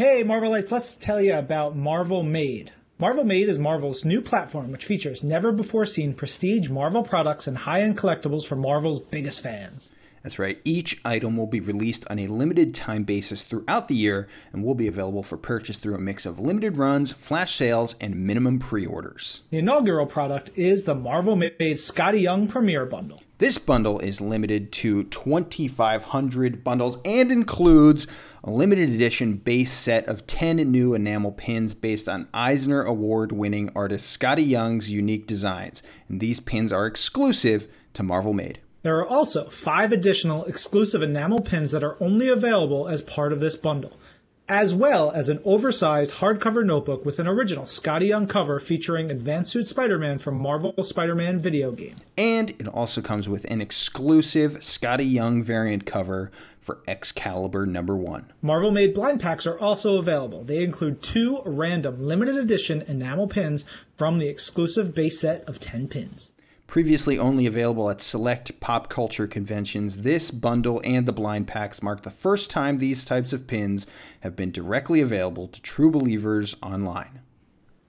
[0.00, 2.72] Hey, Marvelites, let's tell you about Marvel Made.
[2.98, 7.58] Marvel Made is Marvel's new platform, which features never before seen prestige Marvel products and
[7.58, 9.90] high end collectibles for Marvel's biggest fans.
[10.22, 10.60] That's right.
[10.64, 14.74] Each item will be released on a limited time basis throughout the year and will
[14.74, 18.84] be available for purchase through a mix of limited runs, flash sales, and minimum pre
[18.84, 19.42] orders.
[19.50, 23.22] The inaugural product is the Marvel made Skottie Young Premiere Bundle.
[23.38, 28.06] This bundle is limited to 2,500 bundles and includes
[28.44, 33.70] a limited edition base set of 10 new enamel pins based on Eisner Award winning
[33.74, 35.82] artist Skottie Young's unique designs.
[36.08, 38.60] And these pins are exclusive to Marvel Made.
[38.82, 43.38] There are also five additional exclusive enamel pins that are only available as part of
[43.38, 43.92] this bundle,
[44.48, 49.52] as well as an oversized hardcover notebook with an original Skottie Young cover featuring Advanced
[49.52, 51.96] Suit Spider-Man from Marvel Spider-Man video game.
[52.16, 58.32] And it also comes with an exclusive Skottie Young variant cover for Excalibur number 1.
[58.40, 60.42] Marvel made blind packs are also available.
[60.42, 63.64] They include two random limited edition enamel pins
[63.98, 66.32] from the exclusive base set of 10 pins.
[66.70, 72.04] Previously only available at select pop culture conventions, this bundle and the blind packs mark
[72.04, 73.88] the first time these types of pins
[74.20, 77.22] have been directly available to true believers online.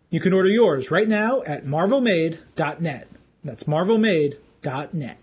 [0.10, 3.08] You can order yours right now at marvelmade.net.
[3.44, 5.18] That's marvelmade.net.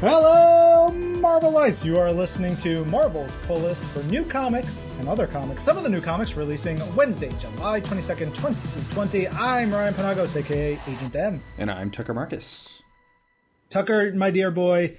[0.00, 1.84] Hello, Marvelites!
[1.84, 5.64] You are listening to Marvel's pull list for new comics and other comics.
[5.64, 9.26] Some of the new comics releasing Wednesday, July 22nd, 2020.
[9.28, 11.42] I'm Ryan Penagos, aka Agent M.
[11.58, 12.80] And I'm Tucker Markus.
[13.68, 14.96] Tucker, my dear boy,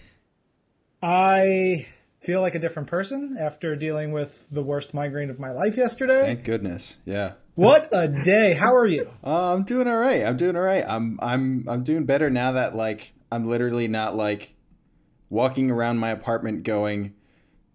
[1.02, 1.88] I
[2.20, 6.22] feel like a different person after dealing with the worst migraine of my life yesterday.
[6.22, 6.96] Thank goodness.
[7.06, 7.34] Yeah.
[7.60, 8.54] What a day!
[8.54, 9.10] How are you?
[9.22, 10.24] Uh, I'm doing all right.
[10.24, 10.86] I'm doing all right.
[10.88, 14.54] I'm I'm I'm doing better now that like I'm literally not like
[15.30, 17.14] walking around my apartment going,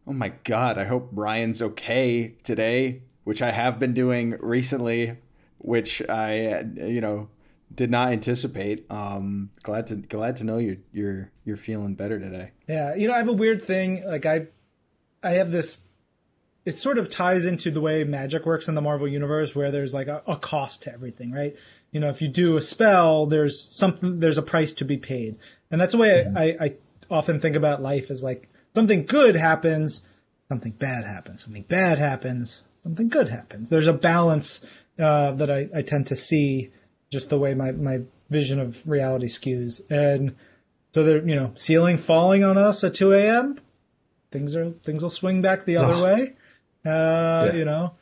[0.07, 5.17] "Oh my god, I hope Brian's okay today," which I have been doing recently,
[5.59, 7.29] which I you know
[7.75, 8.87] did not anticipate.
[8.91, 12.53] Um, glad to glad to know you're you're you're feeling better today.
[12.69, 14.05] Yeah, you know, I have a weird thing.
[14.07, 14.47] Like I,
[15.23, 15.81] I have this.
[16.65, 19.93] It sort of ties into the way magic works in the Marvel universe, where there's
[19.93, 21.55] like a, a cost to everything, right?
[21.93, 25.37] You know, if you do a spell, there's something, there's a price to be paid,
[25.71, 26.37] and that's the way mm-hmm.
[26.39, 26.75] I, I
[27.11, 30.03] often think about life as like something good happens,
[30.49, 33.69] something bad happens, something bad happens, something good happens.
[33.69, 34.65] There's a balance
[34.99, 36.71] uh, that I, I tend to see
[37.11, 38.01] just the way my, my
[38.31, 39.81] vision of reality skews.
[39.91, 40.37] And
[40.93, 43.61] so there, you know, ceiling falling on us at 2 a.m.
[44.31, 46.05] Things are things will swing back the other oh.
[46.05, 46.35] way.
[46.85, 47.53] Uh, yeah.
[47.55, 47.95] You know,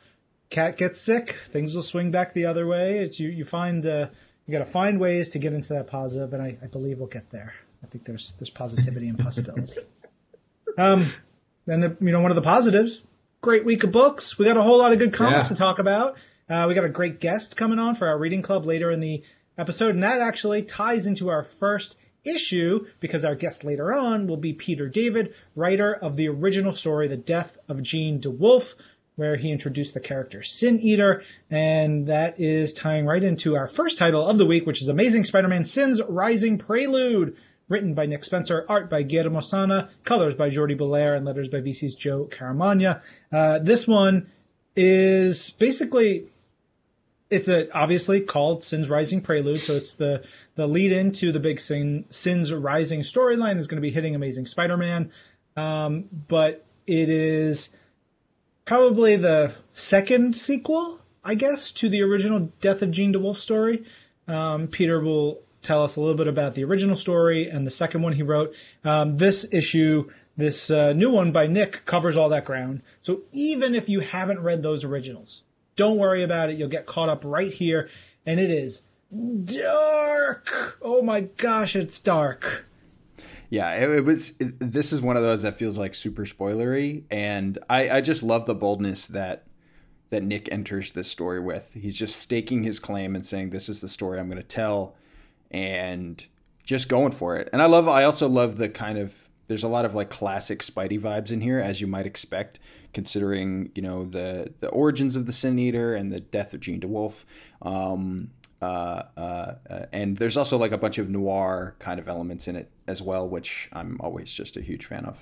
[0.49, 2.99] cat gets sick, things will swing back the other way.
[2.99, 4.07] It's you you find uh,
[4.45, 7.07] you got to find ways to get into that positive, and I, I believe we'll
[7.07, 7.53] get there.
[7.83, 9.73] I think there's there's positivity and possibility.
[10.77, 11.13] Um,
[11.67, 13.01] and the you know one of the positives,
[13.41, 14.37] great week of books.
[14.37, 15.49] We got a whole lot of good comics yeah.
[15.49, 16.17] to talk about.
[16.49, 19.23] Uh, we got a great guest coming on for our reading club later in the
[19.57, 24.37] episode, and that actually ties into our first issue because our guest later on will
[24.37, 28.75] be Peter David, writer of the original story, The Death of Jean DeWolff,
[29.15, 33.97] where he introduced the character Sin Eater, and that is tying right into our first
[33.97, 37.35] title of the week, which is Amazing Spider-Man Sin's Rising Prelude.
[37.69, 41.59] Written by Nick Spencer, art by Guillermo Sanna, colors by Jordie Bellaire, and letters by
[41.59, 43.01] VC's Joe Caramagna.
[43.31, 44.29] Uh, this one
[44.75, 46.27] is basically
[47.29, 50.23] it's a obviously called Sin's Rising Prelude, so it's the
[50.55, 54.45] the lead into the big Sin Sin's Rising storyline is going to be hitting Amazing
[54.45, 55.11] Spider-Man,
[55.57, 57.69] um, but it is
[58.65, 63.83] probably the second sequel, I guess, to the original Death of Jean DeWolff story.
[64.27, 68.01] Um, Peter will tell us a little bit about the original story and the second
[68.01, 68.53] one he wrote.
[68.83, 72.81] Um, this issue, this uh, new one by Nick, covers all that ground.
[73.01, 75.43] So even if you haven't read those originals,
[75.75, 76.57] don't worry about it.
[76.57, 77.89] You'll get caught up right here.
[78.25, 78.81] And it is
[79.45, 80.77] dark.
[80.81, 82.65] Oh my gosh, it's dark.
[83.49, 84.33] Yeah, it, it was.
[84.39, 88.23] It, this is one of those that feels like super spoilery, and I, I just
[88.23, 89.43] love the boldness that
[90.09, 91.71] that Nick enters this story with.
[91.73, 94.95] He's just staking his claim and saying, "This is the story I'm going to tell."
[95.53, 96.25] And
[96.63, 97.49] just going for it.
[97.53, 100.61] And I love I also love the kind of there's a lot of like classic
[100.61, 102.59] Spidey vibes in here as you might expect
[102.93, 106.79] considering, you know, the the origins of the Sin Eater and the death of Jean
[106.79, 107.23] DeWolff.
[107.61, 108.31] Um
[108.63, 112.55] uh, uh, uh, and there's also like a bunch of noir kind of elements in
[112.55, 115.21] it as well, which I'm always just a huge fan of.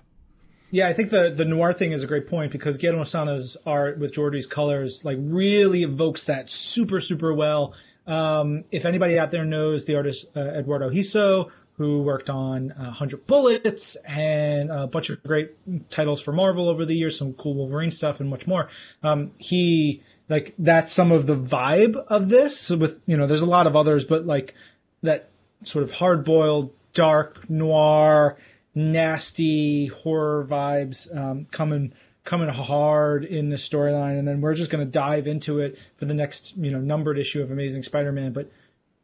[0.70, 3.98] Yeah, I think the the noir thing is a great point because Guillermo Sanna's art
[3.98, 7.74] with Jordie's colors like really evokes that super super well
[8.08, 12.84] um, if anybody out there knows the artist uh, Eduardo Risso, who worked on uh,
[12.86, 15.52] 100 Bullets and a bunch of great
[15.90, 18.70] titles for Marvel over the years, some cool Wolverine stuff and much more.
[19.02, 23.48] Um, he, like, that's some of the vibe of this with, you know, there's a
[23.48, 24.54] lot of others, but like
[25.02, 25.30] that
[25.64, 28.38] sort of hard boiled, dark, noir,
[28.76, 31.94] nasty horror vibes, um, coming,
[32.24, 34.20] coming hard in the storyline.
[34.20, 37.18] And then we're just going to dive into it for the next, you know, numbered
[37.18, 38.34] issue of Amazing Spider-Man.
[38.34, 38.52] But,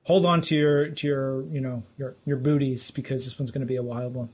[0.08, 3.62] hold on to your to your you know your your booties because this one's going
[3.62, 4.30] to be a wild one.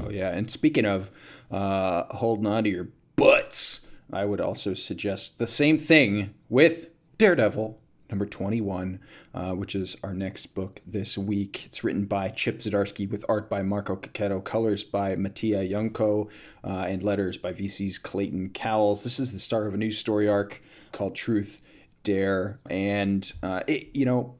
[0.00, 1.10] Oh yeah, and speaking of
[1.50, 7.80] uh, holding on to your butts, I would also suggest the same thing with Daredevil
[8.10, 9.00] number 21,
[9.34, 11.66] uh, which is our next book this week.
[11.66, 16.28] It's written by Chip Zdarsky with art by Marco Checchetto, colors by Mattia Iacono,
[16.64, 19.02] uh, and letters by VC's Clayton Cowles.
[19.02, 20.62] This is the start of a new story arc
[20.92, 21.60] called Truth
[22.02, 22.58] Dare.
[22.70, 24.36] And, uh, it, you know,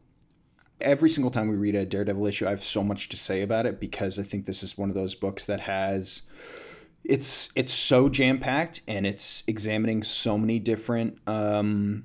[0.81, 3.67] every single time we read a Daredevil issue, I have so much to say about
[3.67, 6.23] it because I think this is one of those books that has
[7.05, 12.05] it's it's so jam packed and it's examining so many different um,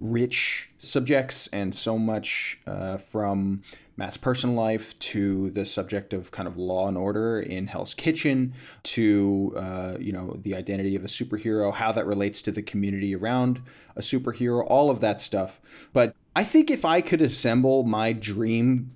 [0.00, 3.62] rich subjects and so much uh, from
[3.96, 8.54] Matt's personal life to the subject of kind of law and order in Hell's Kitchen
[8.84, 13.16] to uh, you know the identity of a superhero, how that relates to the community
[13.16, 13.60] around
[13.96, 15.60] a superhero, all of that stuff.
[15.92, 18.92] But I think if I could assemble my dream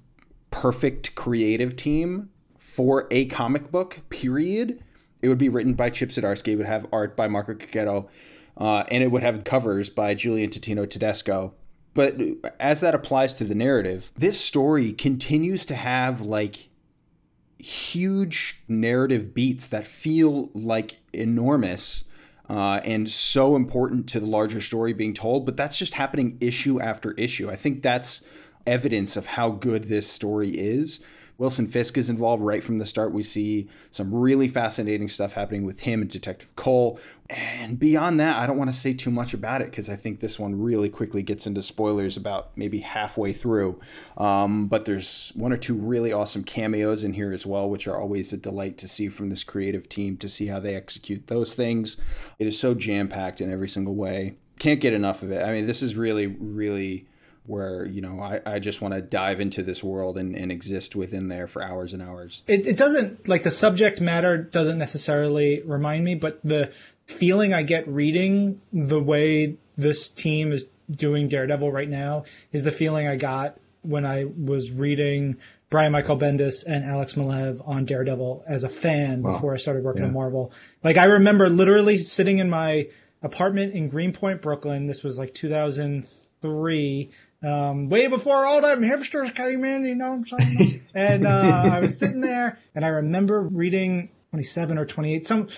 [0.53, 4.85] perfect creative team for a comic book, period,
[5.21, 6.49] it would be written by Chip Zdarsky.
[6.49, 8.09] It would have art by Marco Checchetto,
[8.57, 11.55] uh, and it would have covers by Julian Totino Tedesco.
[11.95, 12.17] But
[12.59, 16.69] as that applies to the narrative, this story continues to have like
[17.59, 22.05] huge narrative beats that feel like enormous
[22.49, 25.47] uh, and so important to the larger story being told.
[25.47, 27.51] But that's just happening issue after issue.
[27.51, 28.23] I think that's
[28.67, 31.01] evidence of how good this story is.
[31.39, 33.13] Wilson Fisk is involved right from the start.
[33.13, 37.01] We see some really fascinating stuff happening with him and Detective Cole.
[37.29, 40.21] And beyond that, I don't want to say too much about it because I think
[40.21, 43.81] this one really quickly gets into spoilers about maybe halfway through.
[44.19, 47.99] Um, but there's one or two really awesome cameos in here as well, which are
[47.99, 51.55] always a delight to see from this creative team to see how they execute those
[51.55, 51.97] things.
[52.39, 54.37] It is so jam packed in every single way.
[54.59, 55.43] Can't get enough of it.
[55.43, 57.07] I mean, this is really, really
[57.45, 60.95] where you know I, I just want to dive into this world and, and exist
[60.95, 65.63] within there for hours and hours it, it doesn't like the subject matter doesn't necessarily
[65.63, 66.73] remind me but the
[67.07, 72.73] feeling i get reading the way this team is doing daredevil right now is the
[72.73, 75.37] feeling i got when i was reading
[75.69, 79.33] brian michael bendis and alex maleev on daredevil as a fan wow.
[79.33, 80.09] before i started working yeah.
[80.09, 80.53] on marvel
[80.85, 82.87] like i remember literally sitting in my
[83.23, 87.11] apartment in greenpoint brooklyn this was like 2003
[87.43, 90.87] um, way before all them hipsters came in, you know what I'm saying?
[90.95, 95.49] and uh, I was sitting there, and I remember reading 27 or 28, some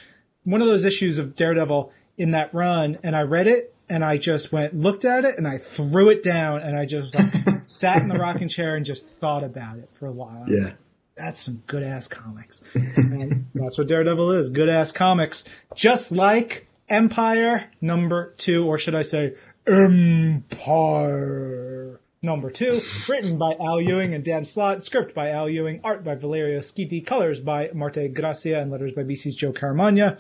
[0.45, 4.19] one of those issues of Daredevil in that run, and I read it, and I
[4.19, 8.03] just went, looked at it, and I threw it down, and I just like, sat
[8.03, 10.45] in the rocking chair and just thought about it for a while.
[10.47, 10.65] Yeah.
[10.65, 10.77] Like,
[11.17, 12.63] that's some good ass comics.
[12.75, 15.45] and that's what Daredevil is, good ass comics.
[15.75, 19.35] Just like Empyre number two, or should I say
[19.67, 21.55] Empyre.
[22.23, 26.15] Number two, written by Al Ewing and Dan Slott, script by Al Ewing, art by
[26.15, 30.19] Valerio Schiti, colors by Marte Gracia, and letters by VC's Joe Caramagna.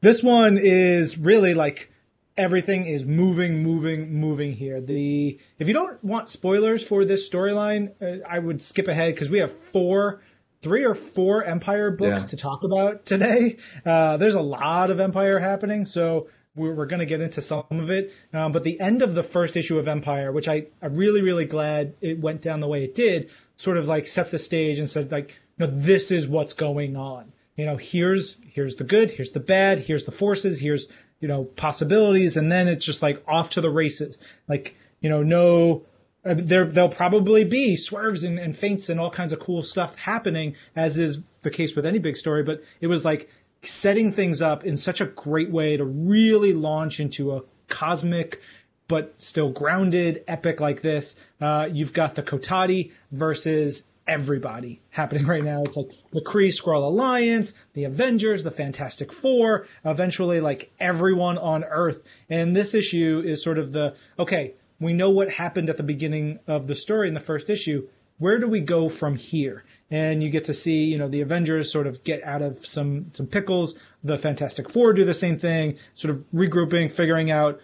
[0.00, 1.90] This one is really like
[2.36, 4.80] everything is moving, moving, moving here.
[4.80, 9.30] The if you don't want spoilers for this storyline, uh, I would skip ahead because
[9.30, 10.20] we have four,
[10.62, 12.28] three or four Empyre books yeah.
[12.28, 13.56] to talk about today.
[13.86, 17.64] Uh, there's a lot of Empyre happening, so we're, we're going to get into some
[17.70, 18.12] of it.
[18.32, 21.44] Um, but the end of the first issue of Empyre, which I, I'm really, really
[21.44, 24.88] glad it went down the way it did, sort of like set the stage and
[24.88, 27.32] said like, you know, this is what's going on.
[27.56, 30.88] You know, here's here's the good, here's the bad, here's the forces, here's
[31.20, 34.18] you know possibilities, and then it's just like off to the races.
[34.48, 35.84] Like you know, no
[36.24, 39.94] uh, there there'll probably be swerves and, and feints and all kinds of cool stuff
[39.96, 42.42] happening, as is the case with any big story.
[42.42, 43.28] But it was like
[43.66, 48.40] setting things up in such a great way to really launch into a cosmic
[48.88, 51.16] but still grounded epic like this.
[51.40, 55.62] Uh, you've got the Kotati versus everybody happening right now.
[55.64, 61.64] It's like the Kree Skrull Alliance, the Avengers, the Fantastic Four, eventually like everyone on
[61.64, 62.02] Earth.
[62.28, 66.38] And this issue is sort of the okay, we know what happened at the beginning
[66.46, 67.88] of the story in the first issue.
[68.18, 69.64] Where do we go from here?
[69.94, 73.12] And you get to see you know the Avengers sort of get out of some
[73.14, 73.74] some pickles.
[74.02, 77.60] The Fantastic Four do the same thing, sort of regrouping, figuring out.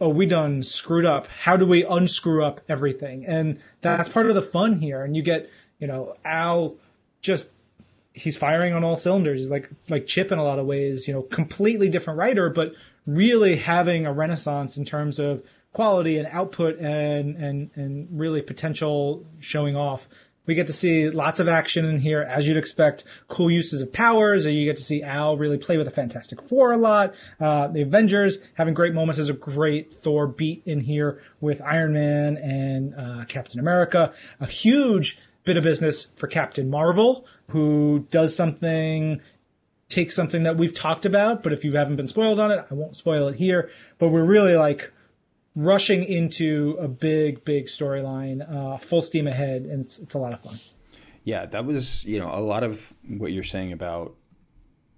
[0.00, 1.28] Oh, we done screwed up.
[1.28, 3.26] How do we unscrew up everything?
[3.26, 5.04] And that's part of the fun here.
[5.04, 5.48] And you get,
[5.78, 6.74] you know, Al
[7.20, 7.50] just
[8.14, 9.40] he's firing on all cylinders.
[9.42, 12.72] He's like like Chip in a lot of ways, you know, completely different writer, but
[13.06, 15.42] really having a renaissance in terms of
[15.74, 20.08] quality and output and and and really potential showing off.
[20.46, 23.04] We get to see lots of action in here, as you'd expect.
[23.28, 24.44] Cool uses of powers.
[24.44, 27.14] You get to see Al really play with the Fantastic Four a lot.
[27.40, 29.16] Uh, the Avengers having great moments.
[29.16, 34.12] There's a great Thor beat in here with Iron Man and uh, Captain America.
[34.40, 39.20] A huge bit of business for Captain Marvel, who does something,
[39.88, 42.74] takes something that we've talked about, but if you haven't been spoiled on it, I
[42.74, 43.70] won't spoil it here.
[43.98, 44.90] But we're really like
[45.54, 50.32] rushing into a big, big storyline, uh, full steam ahead, and it's, it's a lot
[50.32, 50.58] of fun.
[51.24, 54.14] Yeah, that was, you know, a lot of what you're saying about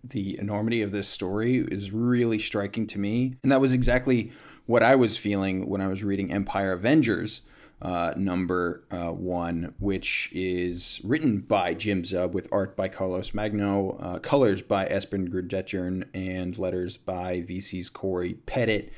[0.03, 3.37] the enormity of this story is really striking to me.
[3.43, 4.33] And that was exactly
[4.67, 7.43] what I was feeling when I was reading Empyre Avengers
[7.83, 13.99] uh, number uh, one, which is written by Jim Zub with art by Carlos Magno,
[14.01, 18.91] uh, colors by Espen Grundetjern, and letters by VC's Cory Petit.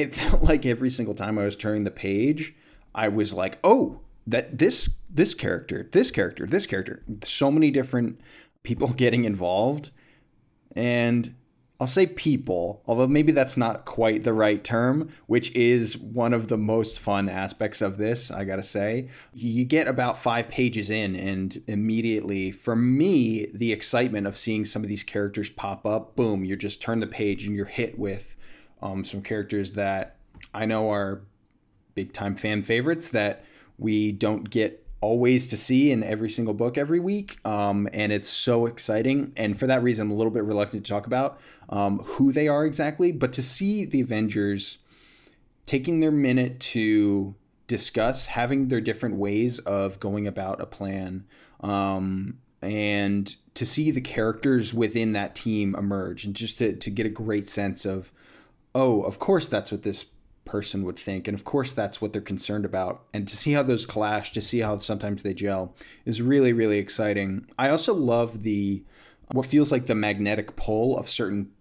[0.00, 2.54] It felt like every single time I was turning the page,
[2.94, 7.02] I was like, oh, that this this character, this character, this character.
[7.22, 8.20] So many different
[8.62, 9.90] people getting involved,
[10.74, 11.34] and
[11.78, 16.48] I'll say people, although maybe that's not quite the right term, which is one of
[16.48, 19.10] the most fun aspects of this, I gotta say.
[19.34, 24.82] You get about five pages in, and immediately, for me, the excitement of seeing some
[24.82, 28.36] of these characters pop up, boom, you just turn the page and you're hit with
[28.82, 30.16] um, some characters that
[30.54, 31.22] I know are
[31.94, 33.44] big time fan favorites that
[33.78, 37.38] we don't get always to see in every single book every week.
[37.44, 39.32] Um, and it's so exciting.
[39.36, 42.48] And for that reason, I'm a little bit reluctant to talk about um, who they
[42.48, 43.12] are exactly.
[43.12, 44.78] But to see the Avengers
[45.66, 47.34] taking their minute to
[47.66, 51.24] discuss, having their different ways of going about a plan,
[51.60, 57.06] um, and to see the characters within that team emerge, and just to, to get
[57.06, 58.12] a great sense of,
[58.74, 60.06] oh, of course, that's what this
[60.44, 61.28] person would think.
[61.28, 63.04] And of course, that's what they're concerned about.
[63.14, 65.74] And to see how those clash, to see how sometimes they gel,
[66.04, 67.46] is really, really exciting.
[67.58, 68.82] I also love the
[69.32, 71.52] what feels like the magnetic pull of certain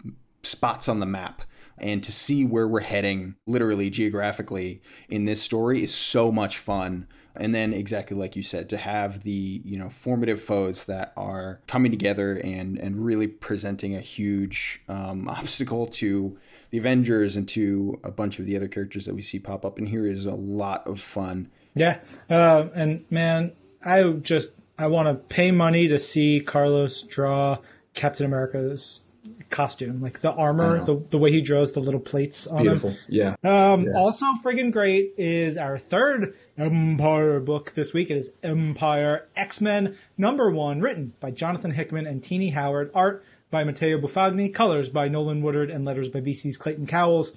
[0.42, 1.44] spots on the map.
[1.78, 7.08] And to see where we're heading, literally geographically, in this story is so much fun.
[7.36, 11.62] And then, exactly like you said, to have the you know formative foes that are
[11.68, 16.38] coming together and and really presenting a huge um, obstacle to
[16.72, 19.80] the Avengers and to a bunch of the other characters that we see pop up
[19.80, 21.50] in here is a lot of fun.
[21.76, 22.00] Yeah,
[22.30, 23.52] uh, and man,
[23.84, 27.58] I just I want to pay money to see Carlos draw
[27.94, 29.04] Captain America's
[29.50, 32.92] costume, like the armor, the, the way he draws the little plates on Beautiful.
[32.92, 32.98] him.
[33.08, 33.36] Yeah.
[33.44, 33.98] Um, Yeah.
[33.98, 38.10] Also, friggin' great is our third Empyre book this week.
[38.10, 43.24] It is Empyre X Men number one, written by Jonathan Hickman and Tini Howard, art
[43.52, 47.32] by Matteo Buffagni, colors by Nolan Woodard, and letters by VC's Clayton Cowles.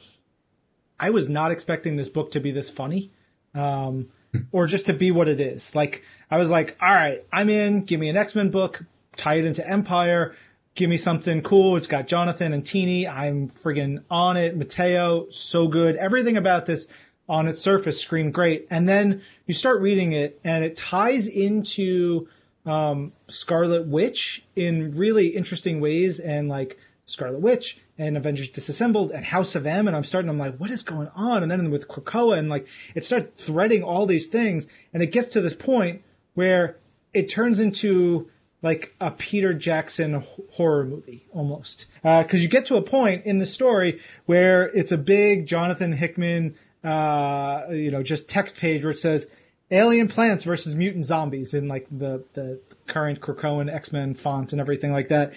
[1.00, 3.12] I was not expecting this book to be this funny,
[3.54, 4.08] um,
[4.52, 5.74] or just to be what it is.
[5.74, 8.82] Like, I was like, all right, I'm in, give me an X Men book,
[9.16, 10.34] tie it into Empyre,
[10.74, 11.76] give me something cool.
[11.76, 13.06] It's got Jonathan and Tini.
[13.06, 14.56] I'm friggin' on it.
[14.56, 15.96] Matteo, so good.
[15.96, 16.86] Everything about this
[17.28, 18.66] on its surface screamed great.
[18.70, 22.28] And then you start reading it and it ties into
[22.66, 29.24] um, Scarlet Witch in really interesting ways and like Scarlet Witch and Avengers Disassembled and
[29.24, 29.86] House of M.
[29.86, 31.42] And I'm starting, I'm like, what is going on?
[31.42, 34.66] And then with Krakoa and like it starts threading all these things.
[34.92, 36.02] And it gets to this point
[36.34, 36.78] where
[37.12, 38.30] it turns into
[38.62, 41.86] like a Peter Jackson horror movie almost.
[42.02, 46.54] Because you get to a point in the story where it's a big Jonathan Hickman,
[46.84, 49.26] uh, you know, just text page where it says
[49.72, 54.92] alien plants versus mutant zombies in like the, the current Krakoan X-Men font and everything
[54.92, 55.32] like that.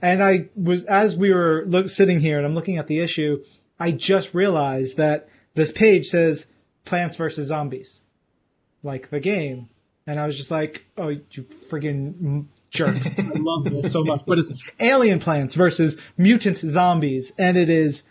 [0.00, 3.44] And I was, as we were look, sitting here and I'm looking at the issue,
[3.78, 6.46] I just realized that this page says
[6.84, 8.00] plants versus zombies.
[8.82, 9.68] Like the game.
[10.06, 13.18] And I was just like, oh, you friggin' jerks.
[13.18, 14.22] I love this so much.
[14.26, 17.32] But it's alien plants versus mutant zombies.
[17.36, 18.04] And it is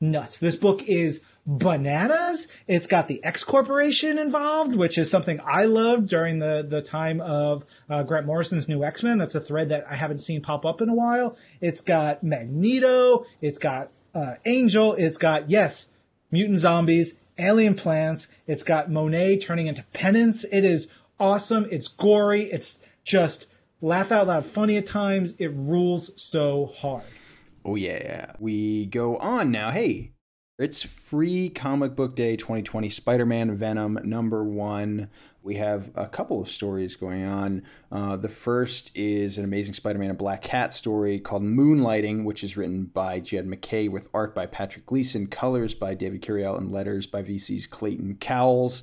[0.00, 0.38] nuts.
[0.38, 2.48] This book is bananas.
[2.66, 7.20] It's got the X Corporation involved, which is something I loved during the, the time
[7.20, 9.18] of uh, Grant Morrison's new X Men.
[9.18, 11.36] That's a thread that I haven't seen pop up in a while.
[11.60, 13.26] It's got Magneto.
[13.40, 14.94] It's got uh, Angel.
[14.94, 15.88] It's got, yes,
[16.30, 18.26] mutant zombies, alien plants.
[18.46, 20.44] It's got Monet turning into penance.
[20.50, 20.88] It is
[21.20, 21.66] awesome.
[21.70, 22.50] It's gory.
[22.50, 23.46] It's just
[23.80, 25.34] laugh out loud funny at times.
[25.38, 27.04] It rules so hard.
[27.64, 28.32] Oh yeah.
[28.40, 29.70] We go on now.
[29.70, 30.12] Hey,
[30.58, 35.08] it's free comic book day 2020 Spider-Man Venom number 1
[35.46, 37.62] we have a couple of stories going on.
[37.92, 42.42] Uh, the first is an Amazing Spider Man and Black Cat story called Moonlighting, which
[42.42, 46.72] is written by Jed MacKay with art by Patrick Gleason, colors by David Curiel, and
[46.72, 48.82] letters by VC's Clayton Cowles.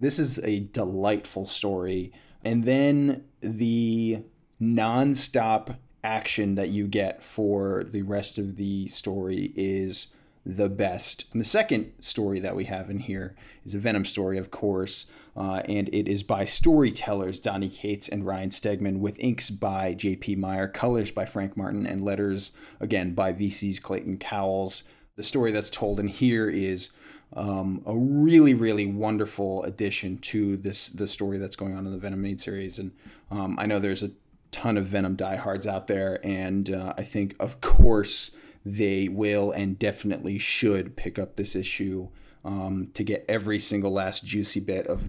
[0.00, 2.10] This is a delightful story.
[2.42, 4.22] And then the
[4.58, 10.06] nonstop action that you get for the rest of the story is
[10.48, 11.26] the best.
[11.32, 13.36] And the second story that we have in here
[13.66, 18.26] is a Venom story, of course, uh, and it is by storytellers Donny Cates and
[18.26, 20.36] Ryan Stegman, with inks by J.P.
[20.36, 24.84] Mayer, colors by Frank Martin, and letters again by VC's Clayton Cowles.
[25.16, 26.90] The story that's told in here is
[27.34, 31.98] um, a really, really wonderful addition to this the story that's going on in the
[31.98, 32.78] Venom main series.
[32.78, 32.92] And
[33.30, 34.12] um, I know there's a
[34.50, 38.30] ton of Venom diehards out there, and uh, I think, of course,
[38.76, 42.08] they will and definitely should pick up this issue
[42.44, 45.02] um, to get every single last juicy bit of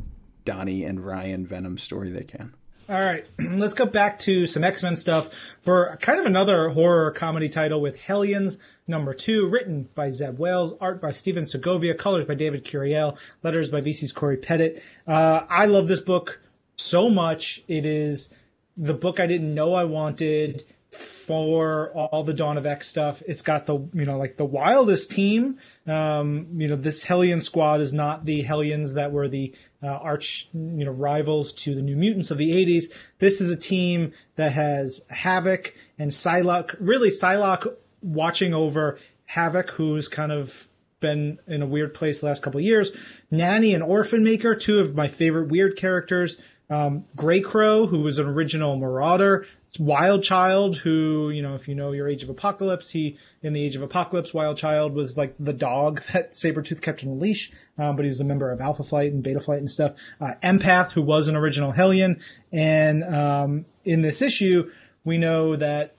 [0.46, 2.54] Donny and Ryan Venom story they can.
[2.90, 5.30] All right, let's go back to some X Men stuff
[5.62, 10.74] for kind of another horror comedy title with Hellions number two, written by Zeb Wells,
[10.82, 14.82] art by Stephen Segovia, colors by David Curiel, letters by VC's Cory Petit.
[15.08, 16.42] Uh, I love this book
[16.78, 17.64] so much.
[17.68, 18.30] It is
[18.76, 23.22] the book I didn't know I wanted for all the Dawn of X stuff.
[23.28, 25.60] It's got the you know like the wildest team.
[25.86, 29.54] Um, you know this Hellion squad is not the Hellions that were the
[29.84, 32.86] uh, arch you know rivals to the New Mutants of the 80s.
[33.20, 36.76] This is a team that has Havoc and Psylocke.
[36.80, 40.68] Really, Psylocke watching over Havoc, who's kind of
[41.00, 42.92] been in a weird place the last couple years.
[43.32, 46.38] Nanny and Orphan Maker, two of my favorite weird characters.
[46.70, 51.92] Um, Greycrow, who was an original Marauder, Wild Child, who, you know, if you know
[51.92, 55.54] your Age of Apocalypse, he, in the Age of Apocalypse, Wild Child was like the
[55.54, 58.84] dog that Sabretooth kept on a leash, um, but he was a member of Alpha
[58.84, 59.94] Flight and Beta Flight and stuff.
[60.20, 62.20] Uh, Empath, who was an original Hellion,
[62.52, 64.72] and, um, in this issue,
[65.04, 65.96] we know that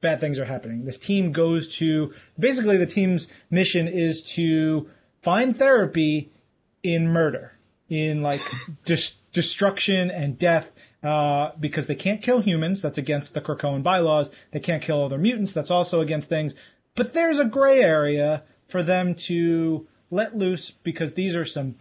[0.00, 0.84] bad things are happening.
[0.84, 4.90] This team goes to, basically the team's mission is to
[5.22, 6.30] find therapy
[6.82, 8.40] in murder, in like
[8.84, 10.70] dis- destruction and death
[11.06, 12.82] uh, because they can't kill humans.
[12.82, 14.30] That's against the Krakoan bylaws.
[14.50, 15.52] They can't kill other mutants.
[15.52, 16.54] That's also against things.
[16.96, 21.76] But there's a gray area for them to let loose because these are some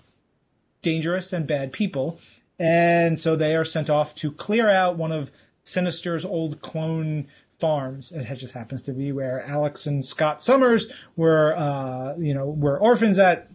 [0.83, 2.19] dangerous and bad people.
[2.59, 5.31] And so they are sent off to clear out one of
[5.63, 7.27] Sinister's old clone
[7.59, 8.11] farms.
[8.11, 12.77] It just happens to be where Alex and Scott Summers were, uh, you know, were
[12.77, 13.49] orphans at.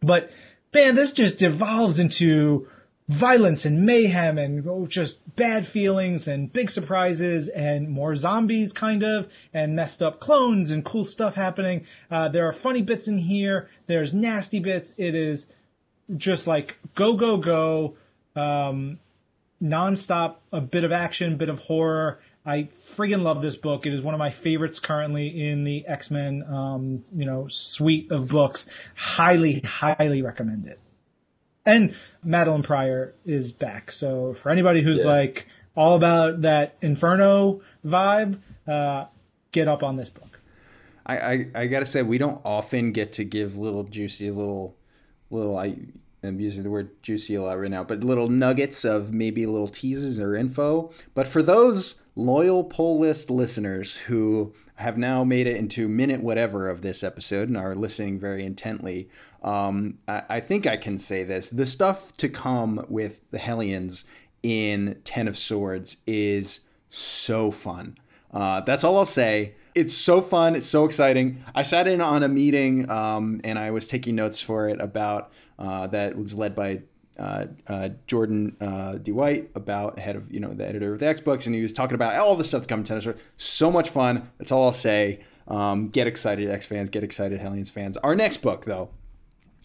[0.00, 0.30] But
[0.72, 2.66] man, this just devolves into
[3.12, 9.02] violence and mayhem and oh, just bad feelings and big surprises and more zombies kind
[9.02, 11.86] of and messed up clones and cool stuff happening.
[12.10, 13.68] Uh, there are funny bits in here.
[13.86, 14.94] There's nasty bits.
[14.96, 15.46] It is
[16.16, 17.94] just like go, go, go.
[18.34, 18.98] Um,
[19.62, 22.20] nonstop, a bit of action, bit of horror.
[22.44, 23.86] I friggin' love this book.
[23.86, 28.10] It is one of my favorites currently in the X Men, um, you know, suite
[28.10, 28.66] of books.
[28.96, 30.80] Highly, highly recommend it
[31.64, 31.94] and
[32.24, 33.92] Madelyne Pryor is back.
[33.92, 35.06] So for anybody who's yeah.
[35.06, 39.06] like all about that Inferno vibe, uh,
[39.52, 40.40] get up on this book.
[41.04, 44.76] I, I, I gotta say we don't often get to give little juicy little
[45.30, 45.76] little I
[46.22, 49.68] am using the word juicy a lot right now, but little nuggets of maybe little
[49.68, 50.92] teases or info.
[51.14, 56.68] But for those loyal poll list listeners who have now made it into minute whatever
[56.68, 59.08] of this episode and are listening very intently,
[59.42, 61.48] um, I, I, think I can say this.
[61.48, 64.04] The stuff to come with the Hellions
[64.42, 67.96] in Ten of Swords is so fun.
[68.32, 69.54] Uh, that's all I'll say.
[69.74, 70.54] It's so fun.
[70.54, 71.44] It's so exciting.
[71.54, 75.32] I sat in on a meeting um, and I was taking notes for it about
[75.58, 76.82] uh, that was led by
[77.18, 79.12] uh, uh, Jordan uh, D.
[79.54, 81.94] About head of you know the editor of the X books, and he was talking
[81.94, 83.06] about all the stuff to come in Tennis.
[83.36, 84.30] So much fun.
[84.38, 85.20] That's all I'll say.
[85.48, 86.90] Um, get excited, X fans.
[86.90, 87.96] Get excited, Hellions fans.
[87.98, 88.90] Our next book, though,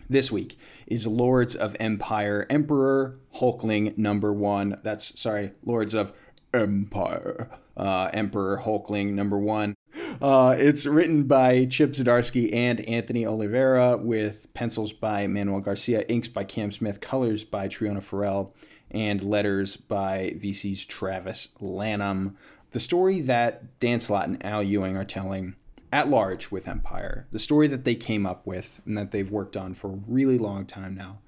[0.10, 0.58] this week
[0.88, 4.80] is Lords of Empyre, Emperor Hulkling number one.
[4.84, 6.14] That's sorry, Lords of
[6.54, 9.76] Empyre, uh, Emperor Hulkling number one.
[10.22, 16.28] Uh, it's written by Chip Zdarsky and Anthony Oliveira, with pencils by Manuel Garcia, inks
[16.28, 18.54] by Cam Smith, colors by Triona Farrell,
[18.92, 22.38] and letters by VC's Travis Lanham.
[22.72, 25.56] The story that Dan Slott and Al Ewing are telling
[25.92, 29.56] at large with Empyre, the story that they came up with and that they've worked
[29.56, 31.20] on for a really long time now,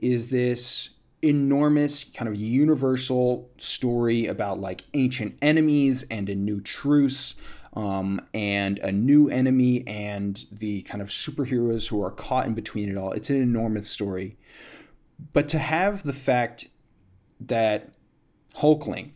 [0.00, 0.90] is this
[1.22, 7.36] enormous kind of universal story about like ancient enemies and a new truce
[7.74, 12.90] um, and a new enemy and the kind of superheroes who are caught in between
[12.90, 13.12] it all.
[13.12, 14.36] It's an enormous story.
[15.32, 16.68] But to have the fact
[17.40, 17.92] that
[18.56, 19.10] Hulkling,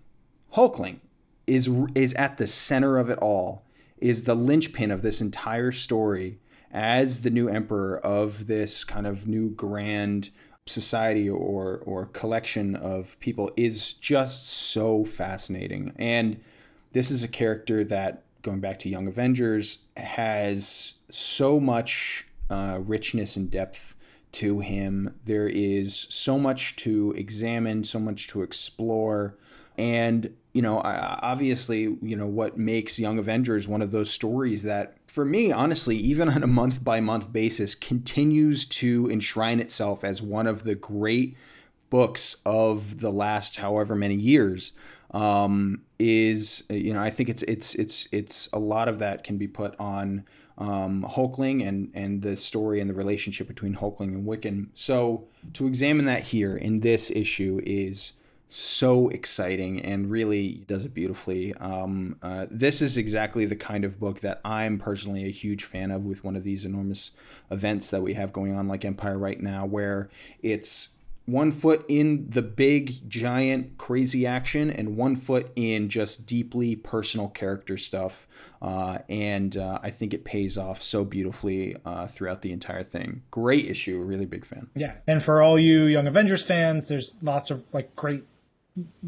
[0.55, 1.01] Hulkling
[1.47, 3.65] is is at the center of it all,
[3.99, 6.39] is the linchpin of this entire story
[6.73, 10.31] as the new emperor of this kind of new grand
[10.67, 15.93] society or or collection of people is just so fascinating.
[15.97, 16.41] And
[16.93, 23.37] this is a character that going back to Young Avengers has so much uh, richness
[23.37, 23.95] and depth
[24.33, 25.15] to him.
[25.25, 29.37] There is so much to examine, so much to explore.
[29.79, 34.97] And, you know, obviously, you know, what makes Young Avengers one of those stories that,
[35.07, 40.23] for me, honestly, even on a month by month basis, continues to enshrine itself as
[40.23, 41.37] one of the great
[41.91, 44.73] books of the last however many years
[45.13, 49.39] um, is you know I think it's it's it's it's a lot of that can
[49.39, 50.25] be put on
[50.59, 54.69] um, Hulkling and and the story and the relationship between Hulkling and Wiccan.
[54.75, 58.13] So to examine that here in this issue is
[58.49, 61.53] so exciting and really does it beautifully.
[61.55, 65.91] Um, uh, this is exactly the kind of book that I'm personally a huge fan
[65.91, 67.11] of with one of these enormous
[67.51, 70.11] events that we have going on, like Empyre right now, where
[70.43, 70.91] it's
[71.27, 77.29] one foot in the big, giant, crazy action, and one foot in just deeply personal
[77.29, 78.29] character stuff.
[78.63, 83.23] Uh, and uh, I think it pays off so beautifully uh, throughout the entire thing.
[83.33, 84.69] Great issue, really big fan.
[84.77, 88.23] Yeah, and for all you Young Avengers fans, there's lots of like great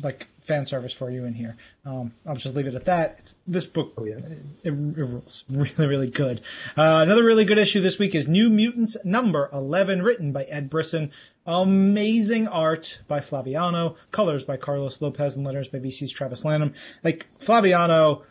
[0.00, 1.56] like fan service for you in here.
[1.84, 3.32] Um, I'll just leave it at that.
[3.46, 4.16] This book, oh, yeah.
[4.16, 5.44] it, it, rules.
[5.50, 6.40] Really, really good.
[6.76, 10.70] Uh, another really good issue this week is New Mutants number 11, written by Ed
[10.70, 11.10] Brisson.
[11.46, 16.74] Amazing art by Flaviano, colors by Carlos Lopez, and letters by VC's Travis Lanham.
[17.04, 18.22] Like, Flaviano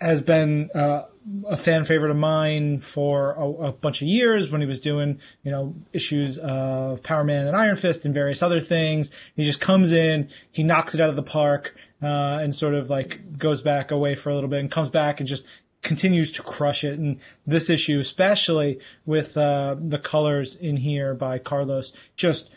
[0.00, 1.04] has been uh,
[1.46, 5.18] a fan favorite of mine for a, a, bunch of years when he was doing,
[5.42, 9.10] you know, issues of Power Man and Iron Fist and various other things.
[9.34, 12.90] He just comes in, he knocks it out of the park, uh, and sort of
[12.90, 15.44] like goes back away for a little bit and comes back and just
[15.82, 16.98] continues to crush it.
[16.98, 22.50] And this issue, especially with uh, the colors in here by Carlos, just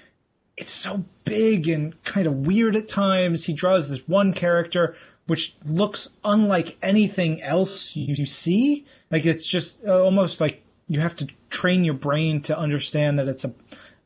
[0.58, 3.45] it's so big and kind of weird at times.
[3.45, 4.97] He draws this one character
[5.28, 8.86] which looks unlike anything else you see.
[9.12, 13.28] Like it's just uh, almost like you have to train your brain to understand that
[13.28, 13.54] it's a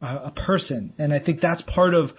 [0.03, 2.15] a person, and I think that's part of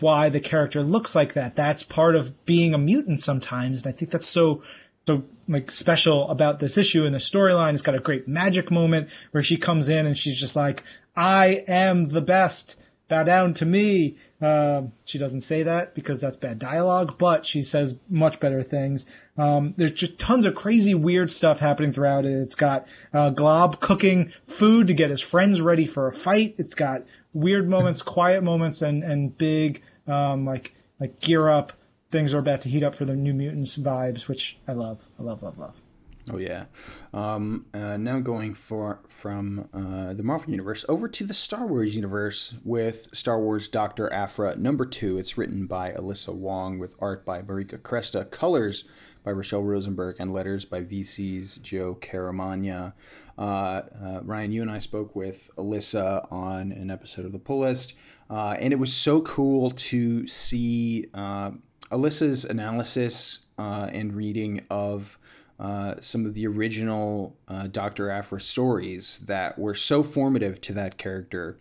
[0.00, 1.56] why the character looks like that.
[1.56, 4.62] That's part of being a mutant sometimes, and I think that's so
[5.06, 7.74] so like special about this issue and the storyline.
[7.74, 10.82] It's got a great magic moment where she comes in and she's just like,
[11.14, 12.76] "I am the best."
[13.12, 14.16] bow down to me.
[14.42, 19.06] Uh, she doesn't say that because that's bad dialogue, but she says much better things.
[19.38, 22.32] Um, there's just tons of crazy, weird stuff happening throughout it.
[22.32, 26.56] It's got uh, Glob cooking food to get his friends ready for a fight.
[26.58, 31.72] It's got weird moments, quiet moments, and and big um, like like gear up.
[32.10, 35.04] Things are about to heat up for the New Mutants vibes, which I love.
[35.18, 35.81] I love, love, love.
[36.30, 36.66] Oh yeah.
[37.12, 41.96] Um, uh, now going for from uh, the Marvel universe over to the Star Wars
[41.96, 45.18] universe with Star Wars Doctor Aphra number two.
[45.18, 48.84] It's written by Alyssa Wong with art by Marika Cresta, colors
[49.24, 52.92] by Rochelle Rosenberg, and letters by VC's Joe Caramagna.
[53.36, 57.60] Uh, uh, Ryan, you and I spoke with Alyssa on an episode of the Pull
[57.60, 57.94] List,
[58.30, 61.50] uh, and it was so cool to see uh,
[61.90, 65.18] Alyssa's analysis and reading of
[65.62, 68.10] uh, some of the original uh, Dr.
[68.10, 71.56] Aphra stories that were so formative to that character.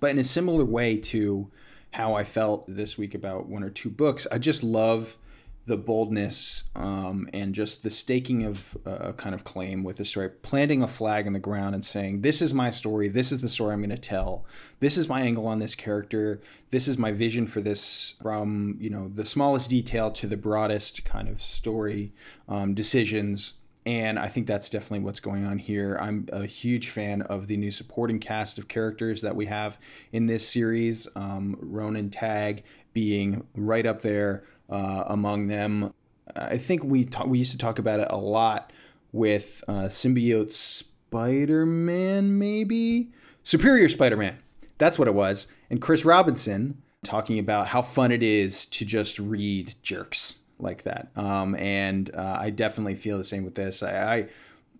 [0.00, 1.48] But in a similar way to
[1.92, 5.16] how I felt this week about one or two books, I just love
[5.64, 10.28] the boldness um, and just the staking of a kind of claim with the story,
[10.28, 13.08] planting a flag in the ground and saying, "This is my story.
[13.08, 14.44] This is the story I'm going to tell.
[14.80, 16.40] This is my angle on this character.
[16.70, 21.04] This is my vision for this, from you know the smallest detail to the broadest
[21.04, 22.12] kind of story
[22.48, 25.98] um, decisions." And I think that's definitely what's going on here.
[26.00, 29.76] I'm a huge fan of the new supporting cast of characters that we have
[30.12, 31.08] in this series.
[31.16, 35.92] Um, Ronen Tagge being right up there uh, among them.
[36.34, 38.72] I think we talk, we used to talk about it a lot
[39.12, 44.38] with uh, symbiote Spider-Man, maybe Superior Spider-Man.
[44.78, 45.46] That's what it was.
[45.70, 51.08] And Chris Robinson talking about how fun it is to just read jerks like that.
[51.16, 53.82] Um, and uh, I definitely feel the same with this.
[53.82, 54.28] I, I,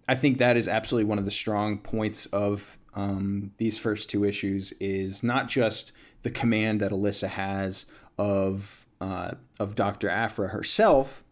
[0.09, 4.24] I think that is absolutely one of the strong points of um, these first two
[4.24, 7.87] issues is not just the command that Alyssa has
[8.18, 10.08] of uh, of Dr.
[10.08, 11.24] Aphra herself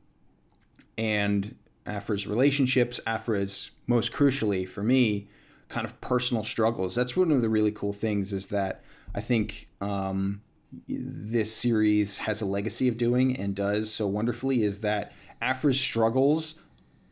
[0.98, 1.54] and
[1.86, 5.28] Aphra's relationships, Aphra's most crucially for me,
[5.68, 6.96] kind of personal struggles.
[6.96, 8.82] That's one of the really cool things is that
[9.14, 10.42] I think um,
[10.88, 16.56] this series has a legacy of doing and does so wonderfully is that Aphra's struggles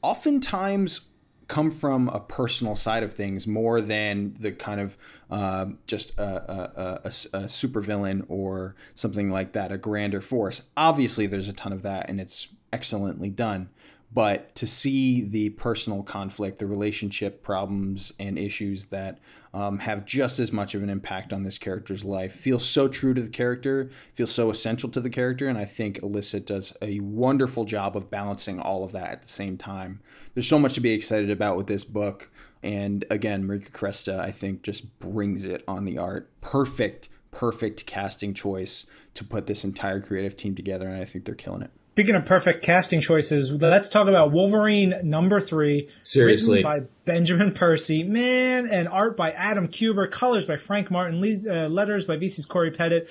[0.03, 1.08] oftentimes
[1.49, 4.97] come from a personal side of things more than the kind of
[5.31, 10.63] uh, just a, a, a, a supervillain or something like that, a grander force.
[10.77, 13.71] Obviously, there's a ton of that, and it's excellently done
[14.13, 19.19] but to see the personal conflict, the relationship problems and issues that
[19.53, 23.13] um, have just as much of an impact on this character's life feels so true
[23.13, 27.01] to the character, feels so essential to the character, and I think Alyssa does a
[27.01, 30.01] wonderful job of balancing all of that at the same time.
[30.39, 32.31] There's so much to be excited about with this book,
[32.63, 36.31] and again, Marika Cresta I think just brings it on the art.
[36.43, 41.35] Perfect, perfect casting choice to put this entire creative team together, and I think they're
[41.35, 41.73] killing it.
[41.97, 45.89] Speaking of perfect casting choices, let's talk about Wolverine number three.
[46.05, 46.63] Seriously.
[46.63, 48.05] by Benjamin Percy.
[48.05, 52.71] Man, and art by Adam Kubert, colors by Frank Martin, uh, letters by VC's Cory
[52.71, 53.09] Petit.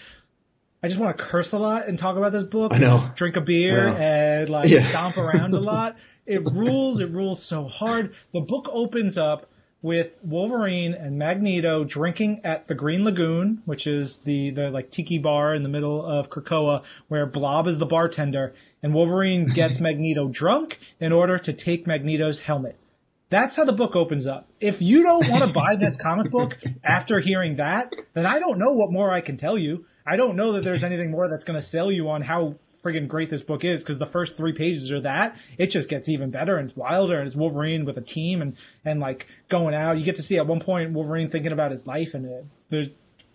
[0.81, 2.71] I just want to curse a lot and talk about this book.
[2.73, 3.11] I know.
[3.15, 4.87] Drink a beer and like yeah.
[4.87, 5.97] stomp around a lot.
[6.27, 6.99] It rules.
[6.99, 8.13] It rules so hard.
[8.33, 9.49] The book opens up
[9.81, 15.17] with Wolverine and Magneto drinking at the Green Lagoon, which is the, the like tiki
[15.17, 20.27] bar in the middle of Krakoa, where Blob is the bartender, and Wolverine gets Magneto
[20.27, 22.77] drunk in order to take Magneto's helmet.
[23.29, 24.47] That's how the book opens up.
[24.59, 28.57] If you don't want to buy this comic book after hearing that, then I don't
[28.57, 29.85] know what more I can tell you.
[30.05, 32.55] I don't know that there's anything more that's going to sell you on how
[32.87, 35.35] friggin' great this book is because the first three pages are that.
[35.57, 38.55] It just gets even better and it's wilder and it's Wolverine with a team and,
[38.85, 39.97] and like going out.
[39.97, 42.89] You get to see at one point Wolverine thinking about his life and it, there's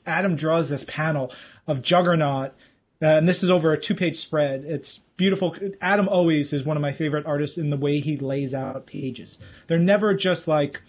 [0.07, 1.33] Adam draws this panel
[1.67, 2.53] of Juggernaut.
[3.01, 4.65] Uh, and this is over a two page spread.
[4.65, 5.57] It's beautiful.
[5.81, 9.39] Adam always is one of my favorite artists in the way he lays out pages.
[9.67, 10.81] They're never just like,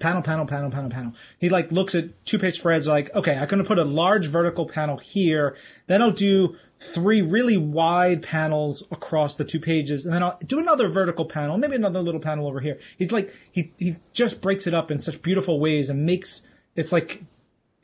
[0.00, 1.12] panel, panel, panel, panel, panel.
[1.38, 4.26] He like looks at two page spreads like, okay, I'm going to put a large
[4.26, 5.56] vertical panel here.
[5.86, 10.58] Then I'll do three really wide panels across the two pages, and then I'll do
[10.58, 12.78] another vertical panel, maybe another little panel over here.
[12.98, 16.42] He's like he he just breaks it up in such beautiful ways and makes
[16.74, 17.22] it's like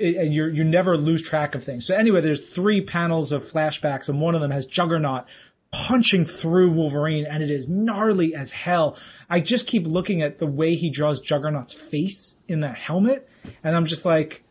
[0.01, 1.87] and you you never lose track of things.
[1.87, 5.27] So anyway, there's three panels of flashbacks, and one of them has Juggernaut
[5.73, 8.97] punching through Wolverine, and it is gnarly as hell.
[9.29, 13.29] I just keep looking at the way he draws Juggernaut's face in that helmet,
[13.63, 14.43] and I'm just like,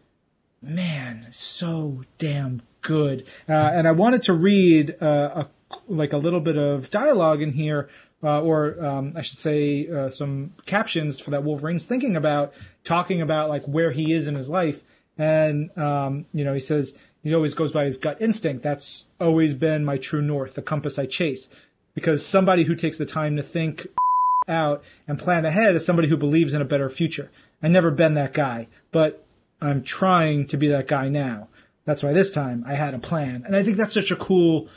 [0.61, 3.25] man, so damn good.
[3.47, 7.51] Uh, and I wanted to read uh, a, like a little bit of dialogue in
[7.51, 7.89] here,
[8.23, 12.53] uh, or um, I should say uh, some captions for that Wolverine's thinking about,
[12.83, 14.83] talking about like where he is in his life.
[15.17, 18.63] And um, you know, he says he always goes by his gut instinct.
[18.63, 21.49] That's always been my true north, the compass I chase.
[21.93, 23.87] Because somebody who takes the time to think
[24.47, 27.29] out and plan ahead is somebody who believes in a better future.
[27.61, 29.25] I've never been that guy, but
[29.61, 31.49] I'm trying to be that guy now.
[31.85, 33.43] That's why this time I had a plan.
[33.45, 34.69] And I think that's such a cool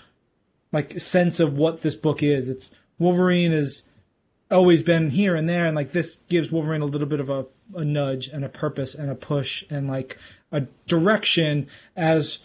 [0.72, 2.48] like sense of what this book is.
[2.48, 3.84] It's Wolverine has
[4.50, 7.46] always been here and there and like this gives Wolverine a little bit of a,
[7.74, 10.18] a nudge and a purpose and a push and like
[10.52, 12.38] a direction as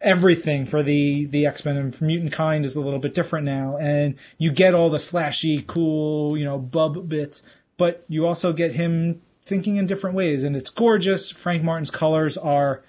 [0.00, 4.16] everything for the the X-Men and Mutant Kind is a little bit different now and
[4.38, 7.42] you get all the slashy cool, you know, bub bits,
[7.78, 11.30] but you also get him thinking in different ways and it's gorgeous.
[11.30, 12.82] Frank Martin's colors are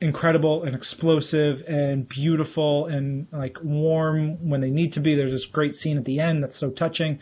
[0.00, 5.14] incredible and explosive and beautiful and like warm when they need to be.
[5.14, 7.18] There's this great scene at the end that's so touching.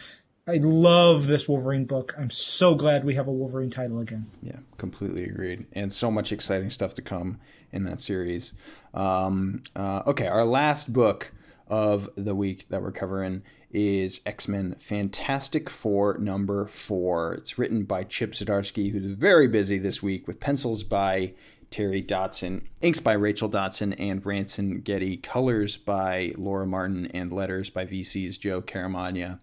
[0.49, 2.15] I love this Wolverine book.
[2.17, 4.31] I'm so glad we have a Wolverine title again.
[4.43, 5.67] Yeah, completely agreed.
[5.75, 7.39] And so much exciting stuff to come
[7.71, 8.55] in that series.
[8.95, 11.33] Um, uh, okay, our last book
[11.69, 17.35] of the week that we're covering is X Men Fantastic Four number four.
[17.35, 21.35] It's written by Chip Zdarsky, who's very busy this week with pencils by
[21.71, 27.69] Terry Dodson, inks by Rachel Dodson and Ranson Getty, colors by Laura Martin, and letters
[27.69, 29.41] by VC's Joe Caramagna.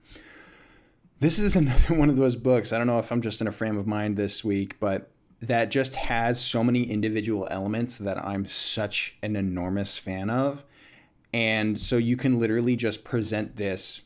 [1.20, 2.74] This is another one of those books.
[2.74, 5.10] I don't know if I'm just in a frame of mind this week, but
[5.42, 10.66] that just has so many individual elements that I'm such an enormous fan of.
[11.34, 14.02] And so you can literally just present this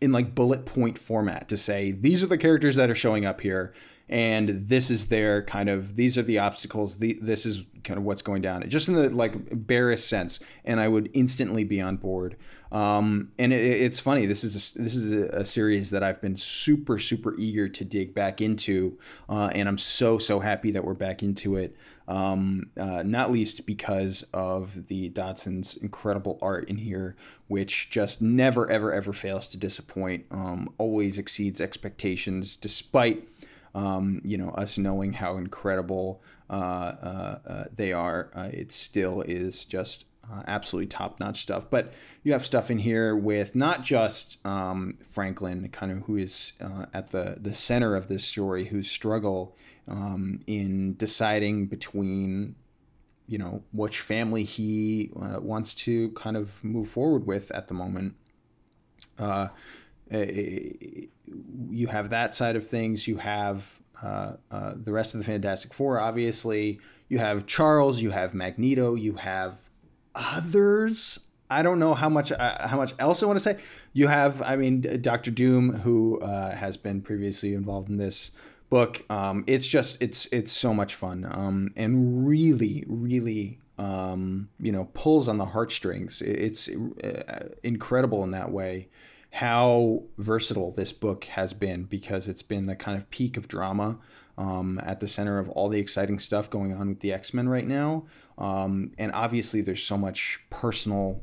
[0.00, 3.40] in like bullet point format to say, these are the characters that are showing up
[3.40, 3.72] here
[4.08, 8.04] and this is their kind of these are the obstacles the, this is kind of
[8.04, 9.34] what's going down just in the like
[9.66, 10.40] barest sense.
[10.64, 12.36] And i would instantly be on board.
[12.72, 16.36] Um, and it, it's funny this is a, this is a, series that i've been
[16.36, 20.94] super super eager to dig back into uh, and i'm so so happy that we're
[20.94, 21.76] back into it.
[22.06, 27.16] Um, uh, not least because of the Dodson's incredible art in here,
[27.48, 30.26] which just never, ever, ever fails to disappoint.
[30.30, 33.26] Um, always exceeds expectations, despite
[33.74, 39.22] um, you know, us knowing how incredible uh, uh, uh they are, uh, it still
[39.22, 41.68] is just uh, absolutely top notch stuff.
[41.70, 46.52] But you have stuff in here with not just um, Franklin, kind of who is
[46.60, 49.56] uh, at the, the center of this story, whose struggle
[49.88, 52.54] um, in deciding between,
[53.26, 57.74] you know, which family he uh, wants to kind of move forward with at the
[57.74, 58.14] moment.
[60.14, 61.06] Uh,
[61.70, 63.08] you have that side of things.
[63.08, 63.64] You have
[64.02, 66.78] uh, uh, the rest of the Fantastic Four, obviously.
[67.08, 68.00] You have Charles.
[68.00, 68.94] You have Magneto.
[68.94, 69.58] You have
[70.14, 71.18] others.
[71.50, 73.58] I don't know how much uh, how much else I want to say.
[73.92, 78.30] You have, I mean, Doctor Doom, who uh, has been previously involved in this
[78.70, 79.04] book.
[79.10, 84.88] Um, it's just it's it's so much fun um, and really really um, you know
[84.94, 86.22] pulls on the heartstrings.
[86.22, 88.88] It's uh, incredible in that way
[89.34, 93.98] how versatile this book has been because it's been the kind of peak of drama
[94.38, 97.48] um, at the center of all the exciting stuff going on with the X Men
[97.48, 98.04] right now.
[98.38, 101.20] Um, and obviously, there's so much personal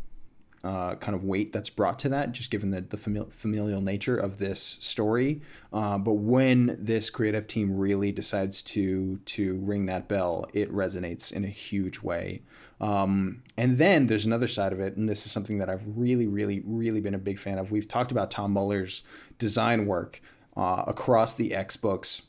[0.64, 4.16] uh, kind of weight that's brought to that, just given the, the famili- familial nature
[4.16, 5.42] of this story.
[5.74, 11.32] Uh, but when this creative team really decides to to ring that bell, it resonates
[11.32, 12.42] in a huge way.
[12.80, 16.28] Um, and then there's another side of it, and this is something that I've really,
[16.28, 17.72] really, really been a big fan of.
[17.72, 19.04] We've talked about Tom Muller's
[19.38, 20.22] design work
[20.58, 22.24] uh, across the X books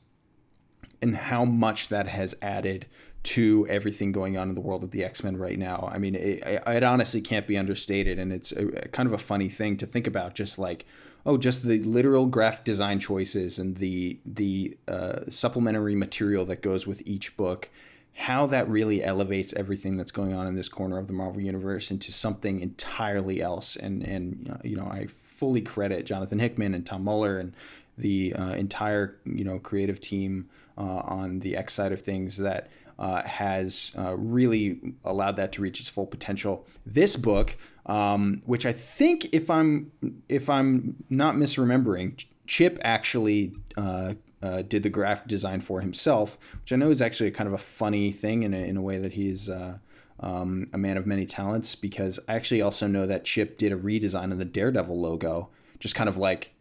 [1.01, 2.87] and how much that has added
[3.23, 5.89] to everything going on in the world of the X-Men right now.
[5.93, 9.49] I mean, it, it honestly can't be understated, and it's a, kind of a funny
[9.49, 10.35] thing to think about.
[10.35, 10.85] Just like,
[11.25, 16.87] oh, just the literal graphic design choices and the the uh, supplementary material that goes
[16.87, 17.71] with each book,
[18.15, 21.93] how that really elevates everything that's going on in this corner of the Marvel universe
[21.93, 23.77] into something entirely else.
[23.77, 27.53] And and you know, I fully credit Jonathan Hickman and Tom Muller and
[27.97, 32.69] the uh, entire you know creative team uh, on the X side of things that
[32.98, 36.66] uh, has uh, really allowed that to reach its full potential.
[36.87, 39.92] This book, um, which I think, if I'm
[40.28, 46.72] if I'm not misremembering, Chip actually uh, uh, did the graphic design for himself, which
[46.72, 49.12] I know is actually kind of a funny thing in a, in a way that
[49.12, 49.48] he's.
[49.48, 49.78] Uh,
[50.20, 53.76] um, a man of many talents because I actually also know that Chip did a
[53.76, 55.48] redesign of the Daredevil logo,
[55.81, 56.52] just kind of like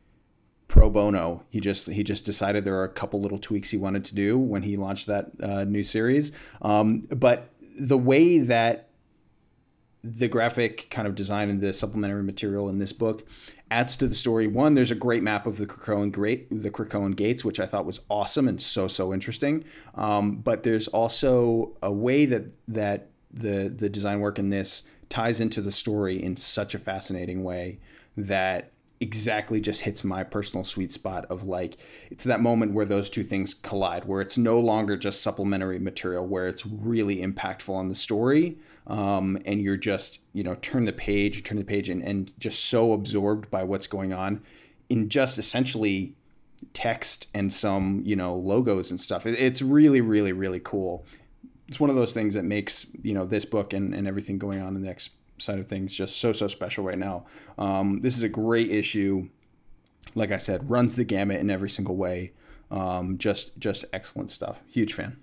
[0.72, 1.44] pro bono.
[1.50, 4.40] He just he just decided there are a couple little tweaks he wanted to do
[4.40, 6.32] when he launched that uh, new series.
[6.62, 8.88] Um, but the way that
[10.04, 13.28] the graphic kind of design and the supplementary material in this book
[13.70, 14.48] adds to the story.
[14.48, 17.86] One, there's a great map of the Krakoan great the Krakoan gates, which I thought
[17.86, 19.66] was awesome and so so interesting.
[19.96, 25.42] Um, but there's also a way that that the the design work in this ties
[25.42, 27.80] into the story in such a fascinating way
[28.16, 31.78] that exactly just hits my personal sweet spot of like
[32.10, 36.26] it's that moment where those two things collide where it's no longer just supplementary material
[36.26, 40.94] where it's really impactful on the story um, and you're just you know turn the
[40.94, 44.42] page turn the page and, and just so absorbed by what's going on
[44.90, 46.14] in just essentially
[46.74, 49.26] text and some you know logos and stuff.
[49.26, 51.06] It, it's really really really cool.
[51.68, 54.62] It's one of those things that makes you know this book and, and everything going
[54.62, 55.10] on in the X
[55.42, 57.26] side of things just so so special right now.
[57.58, 59.30] Um, this is a great issue.
[60.16, 62.34] Like I said, runs the gamut in every single way.
[62.70, 64.60] Um, just just excellent stuff.
[64.72, 65.18] Huge fan.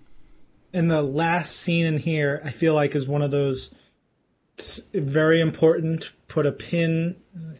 [0.72, 3.74] And the last scene in here, I feel like is one of those
[4.92, 6.06] very important.
[6.28, 7.16] Put a pin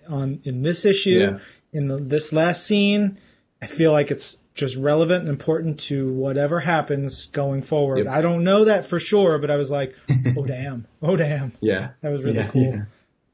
[0.09, 1.33] on in this issue.
[1.33, 1.39] Yeah.
[1.71, 3.19] In the, this last scene,
[3.61, 7.99] I feel like it's just relevant and important to whatever happens going forward.
[7.99, 8.09] Yep.
[8.09, 9.95] I don't know that for sure, but I was like,
[10.37, 11.53] oh damn, oh damn.
[11.61, 12.63] Yeah, that was really yeah, cool.
[12.63, 12.83] Yeah.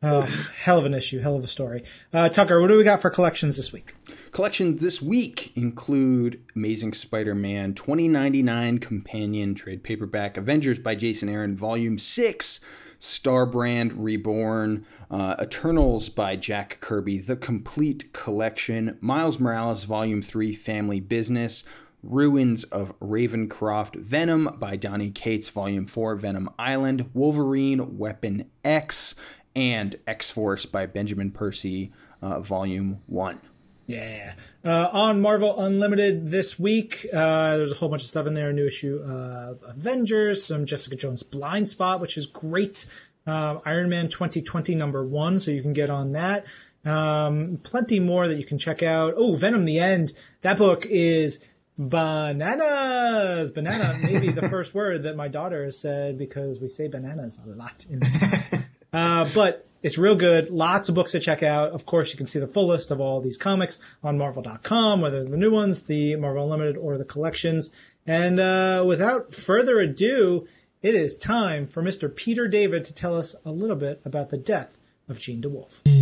[0.02, 0.26] Uh,
[0.62, 1.82] hell of an issue, hell of a story.
[2.12, 3.94] Uh, Tucker, what do we got for collections this week?
[4.32, 11.98] Collections this week include Amazing Spider-Man 2099 companion trade paperback, Avengers by Jason Aaron, Volume
[11.98, 12.60] Six.
[13.04, 21.00] Starbrand Reborn, uh, Eternals by Jack Kirby, The Complete Collection, Miles Morales Volume 3 Family
[21.00, 21.64] Business,
[22.02, 29.14] Ruins of Ravencroft, Venom by Donny Cates Volume 4 Venom Island, Wolverine Weapon X,
[29.54, 31.92] and X Force by Benjamin Percy
[32.22, 33.38] uh, Volume 1.
[33.86, 34.34] Yeah.
[34.64, 38.50] Uh, on Marvel Unlimited this week, uh, there's a whole bunch of stuff in there.
[38.50, 42.86] A new issue of Avengers, some Jessica Jones Blind Spot, which is great.
[43.26, 46.44] Uh, Iron Man 2020 number one, so you can get on that.
[46.84, 49.14] Um, plenty more that you can check out.
[49.16, 50.12] Oh, Venom the End.
[50.42, 51.38] That book is
[51.78, 53.50] bananas.
[53.50, 57.48] Banana, maybe the first word that my daughter has said because we say bananas a
[57.48, 58.48] lot in this house.
[58.92, 60.48] Uh, but It's real good.
[60.48, 61.72] Lots of books to check out.
[61.72, 65.22] Of course, you can see the full list of all these comics on Marvel.com, whether
[65.22, 67.70] the new ones, the Marvel Unlimited, or the collections.
[68.06, 70.48] And uh, without further ado,
[70.80, 72.14] it is time for Mr.
[72.14, 74.70] Peter David to tell us a little bit about the death
[75.06, 75.93] of Jean DeWolff.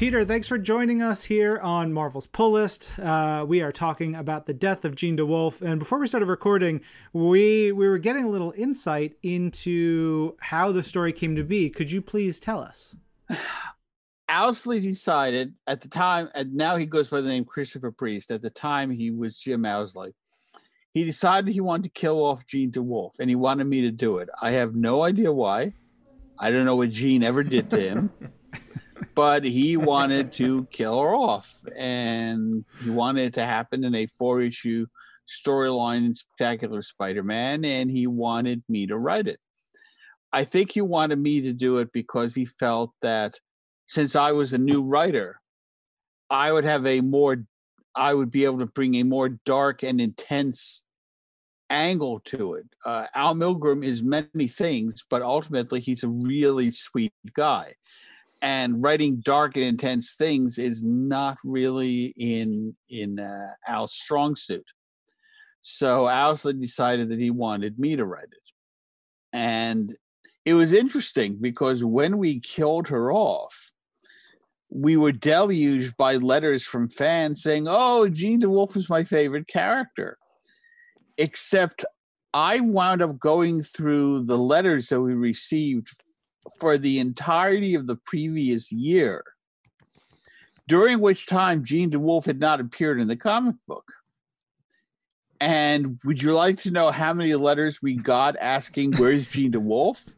[0.00, 2.98] Peter, thanks for joining us here on Marvel's Pull List.
[2.98, 6.80] Uh, we are talking about the death of Jean DeWolff, and before we started recording,
[7.12, 11.68] we we were getting a little insight into how the story came to be.
[11.68, 12.96] Could you please tell us?
[14.30, 18.30] Owsley decided at the time, and now he goes by the name Christopher Priest.
[18.30, 20.14] At the time, he was Jim Owsley.
[20.94, 24.16] He decided he wanted to kill off Jean DeWolff, and he wanted me to do
[24.16, 24.30] it.
[24.40, 25.74] I have no idea why.
[26.38, 28.10] I don't know what Jean ever did to him.
[29.14, 34.06] but he wanted to kill her off, and he wanted it to happen in a
[34.06, 34.86] four issue
[35.28, 39.40] storyline in Spectacular Spider Man, and he wanted me to write it.
[40.32, 43.34] I think he wanted me to do it because he felt that
[43.88, 45.40] since I was a new writer,
[46.28, 47.44] I would have a more,
[47.94, 50.82] I would be able to bring a more dark and intense
[51.68, 52.66] angle to it.
[52.84, 57.74] Uh, Al Milgrom is many things, but ultimately he's a really sweet guy
[58.42, 64.64] and writing dark and intense things is not really in in uh, Al's strong suit.
[65.60, 68.52] So Owsley decided that he wanted me to write it,
[69.32, 69.94] and
[70.44, 73.72] it was interesting because when we killed her off,
[74.70, 80.16] we were deluged by letters from fans saying, "Oh, Jean DeWolff is my favorite character,"
[81.18, 81.84] except
[82.32, 85.88] I wound up going through the letters that we received
[86.58, 89.24] for the entirety of the previous year,
[90.68, 93.92] during which time Jean DeWolff had not appeared in the comic book.
[95.40, 100.14] And would you like to know how many letters we got asking where's Jean DeWolff?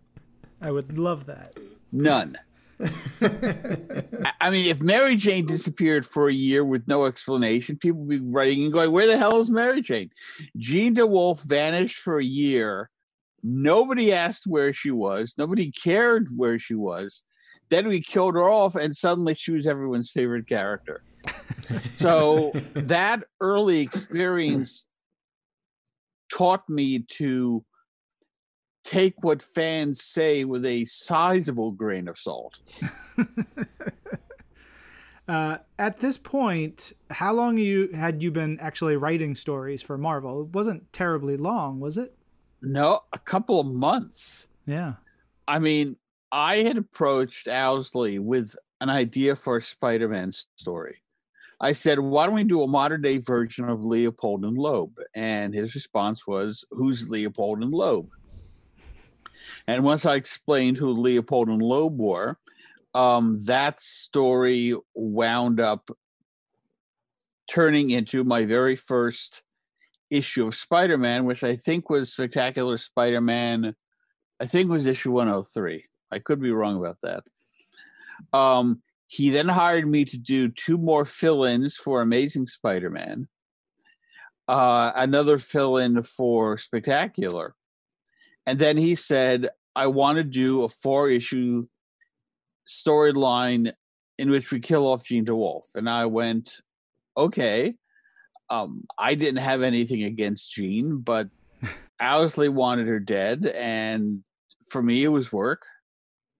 [0.60, 1.56] I would love that.
[1.92, 2.38] None.
[3.20, 8.18] I mean, if Mary Jane disappeared for a year with no explanation, people would be
[8.18, 10.10] writing and going, Where the hell is Mary Jane?
[10.56, 12.90] Jean DeWolff vanished for a year
[13.42, 15.34] Nobody asked where she was.
[15.36, 17.24] Nobody cared where she was.
[17.70, 21.02] Then we killed her off, and suddenly she was everyone's favorite character.
[21.96, 24.84] so that early experience
[26.30, 27.64] taught me to
[28.84, 32.58] take what fans say with a sizable grain of salt.
[35.28, 40.42] uh, at this point, how long you had you been actually writing stories for Marvel?
[40.42, 42.16] It wasn't terribly long, was it?
[42.62, 44.46] No, a couple of months.
[44.66, 44.94] Yeah.
[45.48, 45.96] I mean,
[46.30, 51.02] I had approached Owsley with an idea for a Spider Man story.
[51.60, 54.98] I said, why don't we do a modern day version of Leopold and Loeb?
[55.14, 58.10] And his response was, who's Leopold and Loeb?
[59.68, 62.38] And once I explained who Leopold and Loeb were,
[62.94, 65.90] um, that story wound up
[67.48, 69.42] turning into my very first
[70.12, 73.74] issue of Spider-Man, which I think was Spectacular Spider-Man.
[74.40, 75.84] I think was issue 103.
[76.10, 77.24] I could be wrong about that.
[78.32, 83.28] Um, he then hired me to do two more fill-ins for Amazing Spider-Man,
[84.48, 87.54] uh, another fill-in for Spectacular,
[88.46, 91.66] and then he said, "I want to do a four-issue
[92.66, 93.72] storyline
[94.18, 96.60] in which we kill off Jean DeWolff." And I went,
[97.16, 97.76] "Okay."
[98.50, 101.28] Um, I didn't have anything against Jean, but
[102.00, 104.22] Owsley wanted her dead, and
[104.68, 105.64] for me, it was work.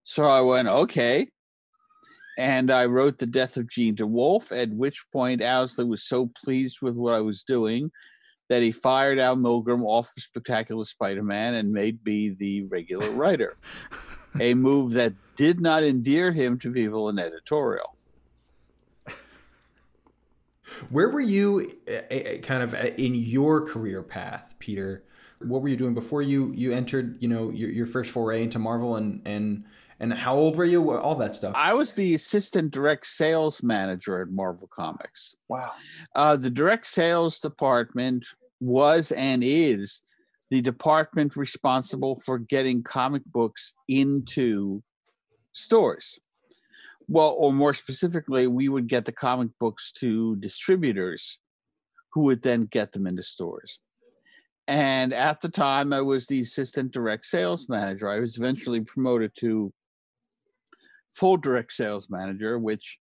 [0.05, 1.29] So I went, okay.
[2.39, 6.79] And I wrote The Death of Jean DeWolff, at which point Owsley was so pleased
[6.83, 7.93] with what I was doing
[8.49, 13.11] that he fired Al Milgrom off of Spectacular Spider Man and made me the regular
[13.11, 13.57] writer.
[14.41, 17.97] a move that did not endear him to people in editorial.
[20.91, 25.05] Where were you eh, eh, eh, kind of in your career path, Peter?
[25.41, 28.59] What were you doing before you you entered, you know, your, your first foray into
[28.59, 29.65] Marvel and and
[30.01, 30.91] and how old were you?
[30.93, 31.55] All that stuff.
[31.57, 35.35] I was the assistant direct sales manager at Marvel Comics.
[35.49, 35.73] Wow.
[36.15, 38.27] Uh, the direct sales department
[38.61, 40.03] was and is
[40.51, 44.83] the department responsible for getting comic books into
[45.53, 46.21] stores
[47.13, 51.39] well, or more specifically, we would get the comic books to distributors
[52.15, 53.81] who would then get them into stores.
[54.67, 58.09] And at the time, I was the assistant direct sales manager.
[58.09, 59.75] I was eventually promoted to
[61.13, 62.99] full direct sales manager, which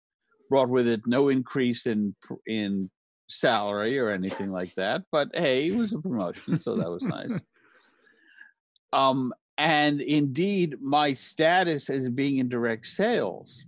[0.50, 2.16] brought with it no increase in
[2.48, 2.90] in
[3.28, 5.04] salary or anything like that.
[5.12, 7.40] But hey, it was a promotion, so that was nice.
[8.92, 13.68] Um, And indeed, my status as being in direct sales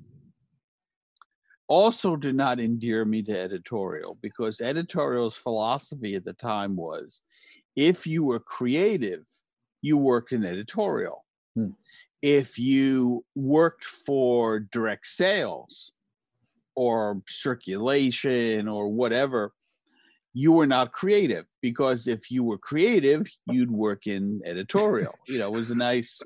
[1.72, 7.22] also did not endear me to editorial because editorial's philosophy at the time was
[7.78, 9.26] if you were creative,
[9.82, 11.24] you worked in editorial.
[11.56, 11.70] Hmm.
[12.22, 15.94] If you worked for direct sales
[16.76, 19.54] or circulation or whatever,
[20.34, 25.16] you were not creative because if you were creative, you'd work in editorial.
[25.26, 26.22] you know, it was a nice,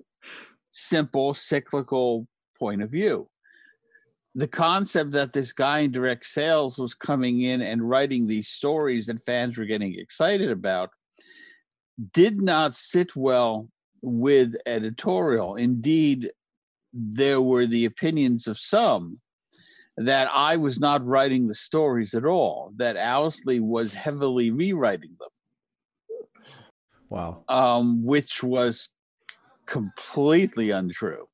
[0.72, 2.28] simple, cyclical
[2.58, 3.30] point of view
[4.36, 9.06] the concept that this guy in direct sales was coming in and writing these stories
[9.06, 10.90] that fans were getting excited about
[12.12, 13.70] did not sit well
[14.02, 15.56] with editorial.
[15.56, 16.32] Indeed,
[16.92, 19.22] there were the opinions of some
[19.96, 25.30] that I was not writing the stories at all, that Owsley was heavily rewriting them.
[27.08, 27.44] Wow.
[27.48, 28.90] Um, which was
[29.66, 31.30] completely untrue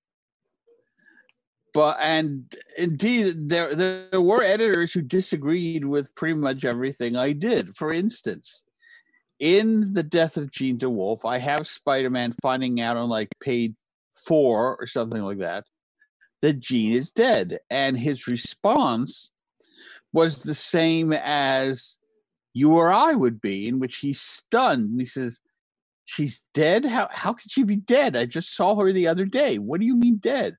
[1.73, 7.75] but and indeed there there were editors who disagreed with pretty much everything I did.
[7.75, 8.63] For instance,
[9.39, 13.73] in the death of Jean DeWolff, I have Spider-Man finding out on like page
[14.13, 15.65] four or something like that
[16.41, 19.31] that Jean is dead, and his response
[20.11, 21.97] was the same as
[22.53, 25.39] you or I would be, in which he's stunned and he says,
[26.03, 26.85] "She's dead?
[26.85, 28.17] How how could she be dead?
[28.17, 29.57] I just saw her the other day.
[29.57, 30.57] What do you mean dead?"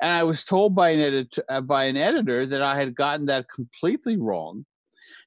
[0.00, 3.26] And I was told by an editor uh, by an editor that I had gotten
[3.26, 4.64] that completely wrong.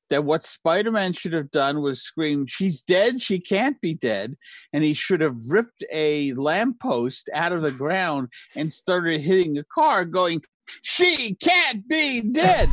[0.10, 3.22] That what Spider-Man should have done was scream, "She's dead!
[3.22, 4.36] She can't be dead!"
[4.72, 9.64] And he should have ripped a lamppost out of the ground and started hitting a
[9.64, 10.42] car, going,
[10.82, 12.70] "She can't be dead!"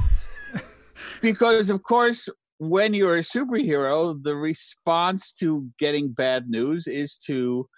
[1.22, 2.28] because of course,
[2.58, 7.68] when you're a superhero, the response to getting bad news is to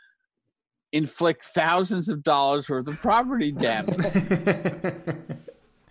[0.93, 3.99] inflict thousands of dollars worth of property damage.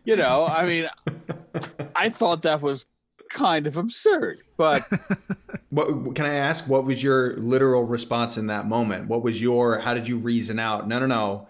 [0.06, 0.88] you know, I mean,
[1.96, 2.86] I thought that was
[3.30, 4.88] kind of absurd, but.
[5.70, 6.68] what can I ask?
[6.68, 9.08] What was your literal response in that moment?
[9.08, 9.80] What was your?
[9.80, 10.88] How did you reason out?
[10.88, 11.48] No, no, no.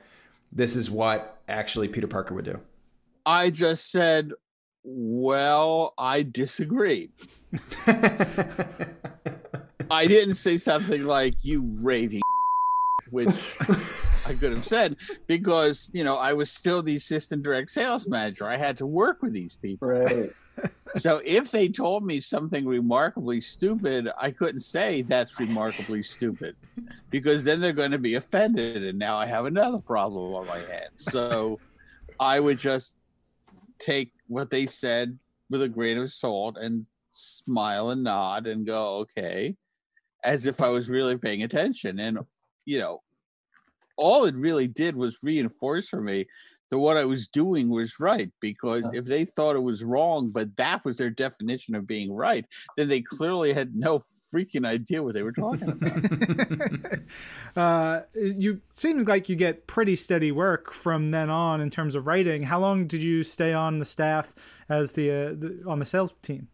[0.51, 2.59] This is what actually Peter Parker would do.
[3.25, 4.31] I just said,
[4.83, 7.11] "Well, I disagree."
[9.89, 12.21] I didn't say something like "you raving
[13.11, 13.57] which
[14.25, 14.97] I could have said
[15.27, 18.47] because you know I was still the assistant direct sales manager.
[18.47, 19.87] I had to work with these people.
[19.87, 20.31] Right.
[20.97, 26.55] So if they told me something remarkably stupid, I couldn't say that's remarkably stupid
[27.09, 30.59] because then they're going to be offended, and now I have another problem on my
[30.59, 31.05] hands.
[31.05, 31.59] So
[32.19, 32.95] I would just
[33.79, 35.17] take what they said
[35.49, 39.55] with a grain of salt and smile and nod and go, okay,
[40.23, 41.99] as if I was really paying attention.
[41.99, 42.19] And
[42.65, 43.01] you know,
[43.97, 46.25] all it really did was reinforce for me
[46.71, 48.31] that what I was doing was right.
[48.39, 52.45] Because if they thought it was wrong, but that was their definition of being right,
[52.77, 53.99] then they clearly had no
[54.33, 56.99] freaking idea what they were talking about.
[57.57, 62.07] uh, you seems like you get pretty steady work from then on in terms of
[62.07, 62.41] writing.
[62.41, 64.33] How long did you stay on the staff
[64.69, 66.47] as the, uh, the on the sales team?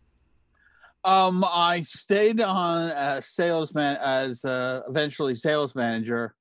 [1.07, 6.35] Um, I stayed on as salesman as uh, eventually sales manager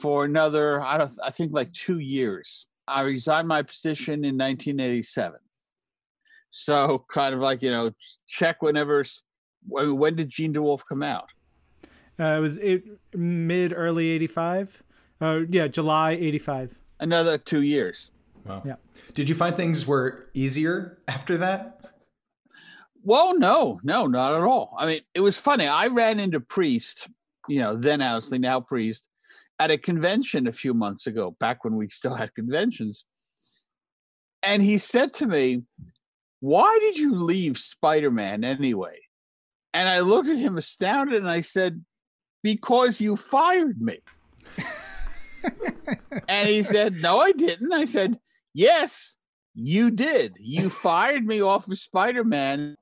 [0.00, 2.66] for another I don't I think like two years.
[2.88, 5.38] I resigned my position in 1987.
[6.50, 7.92] So kind of like you know
[8.26, 9.04] check whenever.
[9.68, 11.28] When, when did Jean DeWolff come out?
[12.18, 12.82] Uh, it was it,
[13.14, 14.82] mid early 85.
[15.20, 16.80] Uh, yeah, July 85.
[16.98, 18.10] Another two years.
[18.44, 18.62] Wow.
[18.64, 18.76] Yeah.
[19.14, 21.79] Did you find things were easier after that?
[23.02, 24.74] Well, no, no, not at all.
[24.78, 25.66] I mean, it was funny.
[25.66, 27.08] I ran into Priest,
[27.48, 29.08] you know, then Owsley, now Priest,
[29.58, 33.04] at a convention a few months ago, back when we still had conventions.
[34.42, 35.62] And he said to me,
[36.40, 38.98] Why did you leave Spider Man anyway?
[39.72, 41.84] And I looked at him astounded and I said,
[42.42, 44.00] Because you fired me.
[46.28, 47.72] and he said, No, I didn't.
[47.72, 48.18] I said,
[48.52, 49.16] Yes,
[49.54, 50.34] you did.
[50.38, 52.76] You fired me off of Spider Man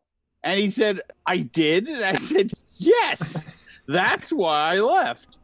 [0.49, 1.89] and he said, I did.
[1.89, 5.37] And I said, Yes, that's why I left.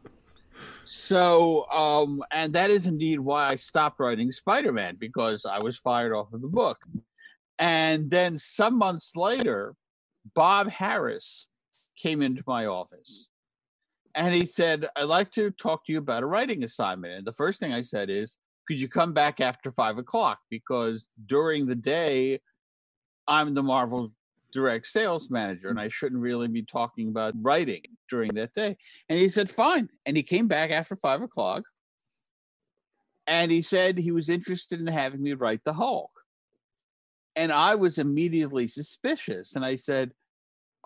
[0.86, 5.76] So, um, and that is indeed why I stopped writing Spider Man because I was
[5.76, 6.78] fired off of the book.
[7.58, 9.74] And then some months later,
[10.34, 11.48] Bob Harras
[11.98, 13.28] came into my office
[14.14, 17.12] and he said, I'd like to talk to you about a writing assignment.
[17.12, 20.38] And the first thing I said is, Could you come back after five o'clock?
[20.48, 22.40] Because during the day,
[23.28, 24.12] I'm the Marvel
[24.54, 25.82] direct sales manager, and mm.
[25.82, 28.76] I shouldn't really be talking about writing during that day.
[29.08, 29.90] And he said, fine.
[30.06, 31.64] And he came back after five o'clock
[33.26, 36.10] and he said he was interested in having me write the Hulk.
[37.36, 39.56] And I was immediately suspicious.
[39.56, 40.12] And I said,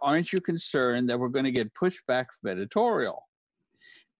[0.00, 3.26] Aren't you concerned that we're going to get pushback from editorial?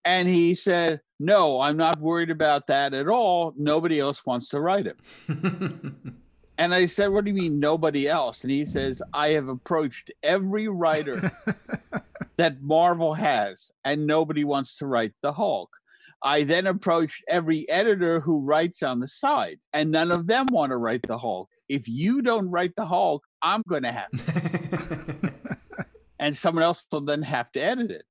[0.03, 3.53] And he said, No, I'm not worried about that at all.
[3.55, 4.99] Nobody else wants to write it.
[6.59, 8.43] and I said, What do you mean, nobody else?
[8.43, 11.31] And he says, I have approached every writer
[12.35, 15.69] that Marvel has, and nobody wants to write the Hulk.
[16.21, 20.71] I then approached every editor who writes on the side, and none of them want
[20.71, 21.49] to write the Hulk.
[21.69, 25.33] If you don't write the Hulk, I'm going to have to.
[26.19, 28.03] and someone else will then have to edit it.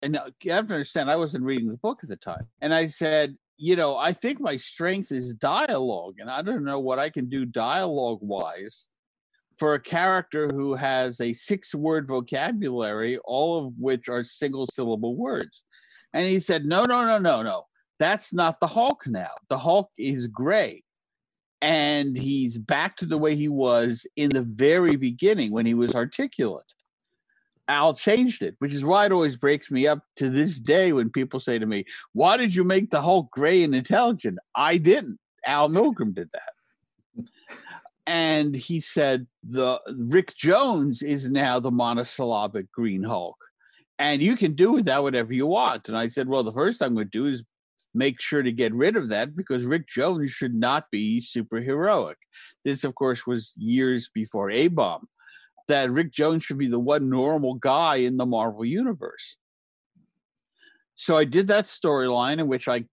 [0.00, 2.48] And uh, you have to understand, I wasn't reading the book at the time.
[2.62, 6.80] And I said, you know, I think my strength is dialogue, and I don't know
[6.80, 8.88] what I can do dialogue wise
[9.58, 15.14] for a character who has a six word vocabulary, all of which are single syllable
[15.14, 15.64] words.
[16.14, 17.64] And he said, No, no, no, no, no.
[17.98, 19.32] That's not the Hulk now.
[19.50, 20.82] The Hulk is gray.
[21.60, 25.94] And he's back to the way he was in the very beginning when he was
[25.94, 26.72] articulate.
[27.70, 31.08] Al changed it, which is why it always breaks me up to this day when
[31.08, 34.38] people say to me, Why did you make the Hulk gray and intelligent?
[34.54, 35.18] I didn't.
[35.46, 37.26] Al Milgrom did that.
[38.06, 43.36] And he said the Rick Jones is now the monosyllabic Green Hulk
[44.00, 45.88] and you can do with that whatever you want.
[45.88, 47.44] And I said, well, the first thing I'm going to do is
[47.92, 52.14] make sure to get rid of that because Rick Jones should not be superheroic.
[52.64, 55.06] This, of course, was years before A Bomb.
[55.70, 59.36] That Rick Jones should be the one normal guy in the Marvel universe.
[60.94, 62.84] So I did that storyline in which I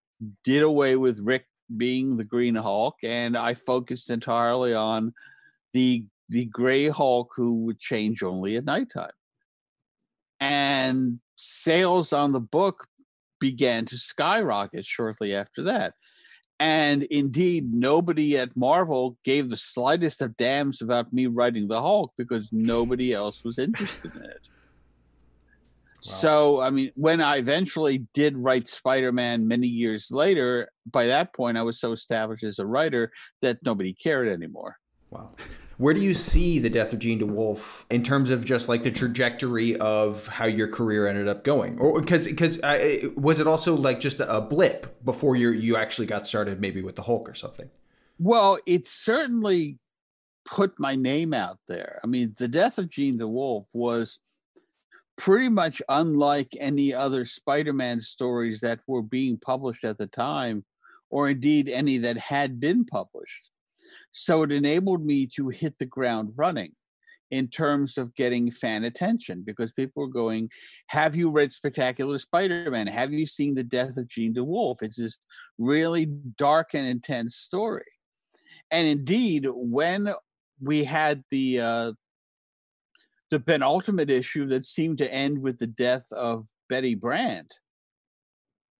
[0.43, 5.13] did away with Rick being the Green Hulk, and I focused entirely on
[5.73, 9.11] the the Gray Hulk who would change only at nighttime
[10.39, 12.87] and sales on the book
[13.39, 15.93] began to skyrocket shortly after that.
[16.59, 22.13] And indeed, nobody at Marvel gave the slightest of damns about me writing the Hulk
[22.17, 24.49] because nobody else was interested in it.
[26.05, 26.13] Wow.
[26.13, 31.33] So, I mean, when I eventually did write Spider Man many years later, by that
[31.33, 34.77] point, I was so established as a writer that nobody cared anymore.
[35.11, 35.35] Wow.
[35.77, 38.91] Where do you see the death of Jean DeWolff in terms of just like the
[38.91, 41.77] trajectory of how your career ended up going?
[41.77, 46.07] Or because because uh, was it also like just a blip before you you actually
[46.07, 47.69] got started maybe with the Hulk or something?
[48.17, 49.77] Well, it certainly
[50.45, 51.99] put my name out there.
[52.03, 54.17] I mean, the death of Jean DeWolff was
[55.15, 60.65] pretty much unlike any other Spider-Man stories that were being published at the time,
[61.09, 63.51] or indeed any that had been published.
[64.11, 66.73] So it enabled me to hit the ground running
[67.29, 70.49] in terms of getting fan attention because people were going,
[70.87, 72.87] Have you read Spectacular Spider Man?
[72.87, 74.81] Have you seen The Death of Jean DeWolff?
[74.81, 75.17] It's this
[75.57, 77.85] really dark and intense story.
[78.71, 80.13] And indeed, when
[80.61, 81.91] we had the uh,
[83.29, 87.53] the penultimate issue that seemed to end with the death of Betty Brant,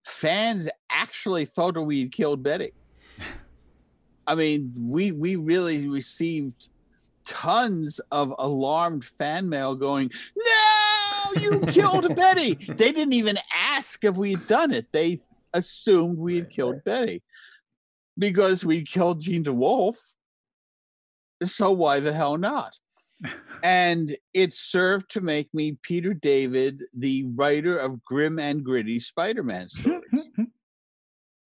[0.05, 2.71] fans actually thought we had killed Betty.
[4.27, 6.69] I mean, we we really received
[7.25, 14.15] tons of alarmed fan mail going, "No, you killed Betty." They didn't even ask if
[14.15, 14.87] we had done it.
[14.91, 15.19] They
[15.53, 17.23] assumed we had killed Betty
[18.17, 19.97] because we killed Jean DeWolff.
[21.45, 22.77] So why the hell not?
[23.63, 29.69] and it served to make me Peter David, the writer of grim and gritty Spider-Man
[29.69, 30.01] stories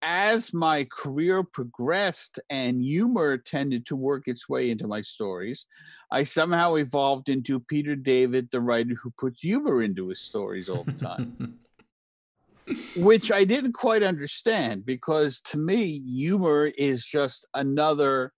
[0.01, 5.65] as my career progressed and humor tended to work its way into my stories,
[6.11, 10.83] I somehow evolved into Peter David, the writer who puts humor into his stories all
[10.83, 11.59] the time.
[12.95, 18.33] Which I didn't quite understand because to me, humor is just another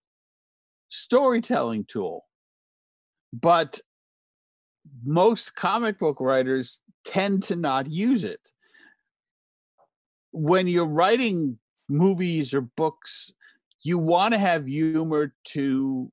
[0.90, 2.26] storytelling tool.
[3.32, 3.80] But
[5.04, 8.50] most comic book writers tend to not use it
[10.34, 11.60] when you're writing
[11.90, 13.34] movies or books,
[13.82, 16.12] you want to have humor to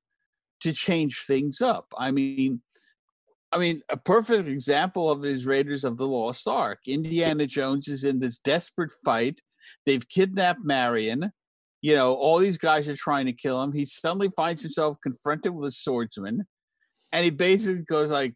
[0.61, 1.87] to change things up.
[1.97, 2.61] I mean,
[3.51, 6.81] I mean, a perfect example of it is Raiders of the Lost Ark.
[6.87, 9.41] Indiana Jones is in this desperate fight.
[9.87, 11.33] They've kidnapped Marion.
[11.81, 13.73] You know, all these guys are trying to kill him.
[13.73, 16.47] He suddenly finds himself confronted with a swordsman,
[17.11, 18.35] and he basically goes like,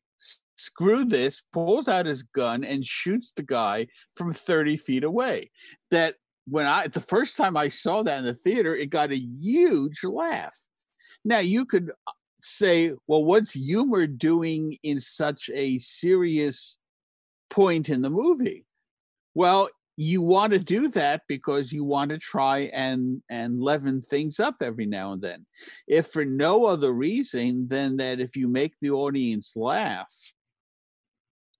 [0.55, 5.51] screw this, pulls out his gun and shoots the guy from 30 feet away.
[5.91, 9.19] That when I, the first time I saw that in the theater, it got a
[9.19, 10.57] huge laugh.
[11.25, 16.79] Now, you could uh, say, well, what's humor doing in such a serious
[17.49, 18.67] point in the movie?
[19.35, 24.41] Well, you want to do that because you want to try and and leaven things
[24.41, 25.47] up every now and then
[25.87, 30.13] if for no other reason than that if you make the audience laugh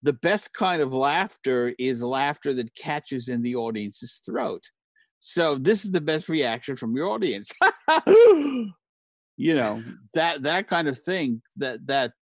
[0.05, 4.63] the best kind of laughter is laughter that catches in the audience's throat
[5.21, 7.51] so this is the best reaction from your audience
[8.07, 9.83] you know
[10.15, 12.13] that that kind of thing that that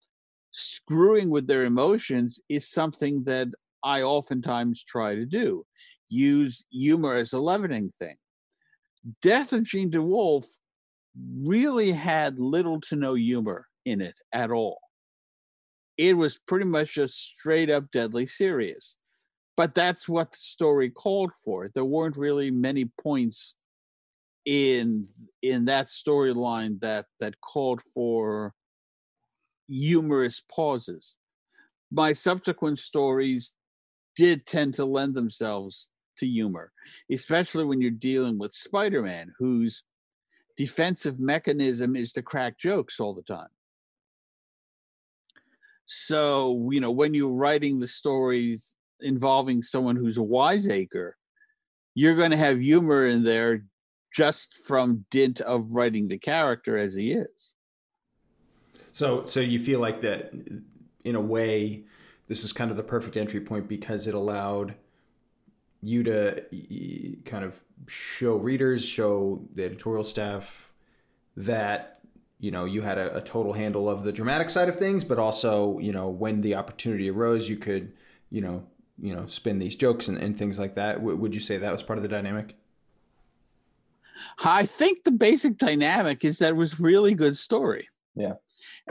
[0.52, 3.48] screwing with their emotions is something that
[3.84, 5.64] i oftentimes try to do
[6.12, 8.16] use humor as a leavening thing.
[9.22, 10.46] Death of Jean DeWolff
[11.42, 14.78] really had little to no humor in it at all.
[15.98, 18.96] It was pretty much just straight up deadly serious.
[19.56, 21.68] But that's what the story called for.
[21.68, 23.54] There weren't really many points
[24.44, 25.06] in
[25.42, 28.54] in that storyline that that called for
[29.68, 31.16] humorous pauses.
[31.90, 33.54] My subsequent stories
[34.16, 36.72] did tend to lend themselves to humor,
[37.10, 39.82] especially when you're dealing with Spider Man, whose
[40.56, 43.48] defensive mechanism is to crack jokes all the time.
[45.94, 48.62] So, you know, when you're writing the story
[49.00, 51.16] involving someone who's a wiseacre,
[51.94, 53.64] you're going to have humor in there
[54.14, 57.54] just from dint of writing the character as he is.
[58.92, 60.32] So, so you feel like that
[61.04, 61.84] in a way,
[62.26, 64.74] this is kind of the perfect entry point because it allowed
[65.82, 66.42] you to
[67.26, 70.72] kind of show readers, show the editorial staff
[71.36, 71.98] that
[72.42, 75.18] you know you had a, a, total handle of the dramatic side of things, but
[75.18, 77.92] also you know when the opportunity arose, you could
[78.30, 78.66] you know
[78.98, 80.96] you know spin these jokes and, and things like that.
[80.96, 82.56] W- would you say that was part of the dynamic?
[84.44, 87.88] I think the basic dynamic is that it was really good story.
[88.16, 88.34] Yeah.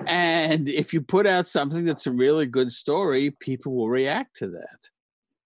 [0.06, 4.48] And if you put out something that's a really good story, people will react to
[4.48, 4.90] that.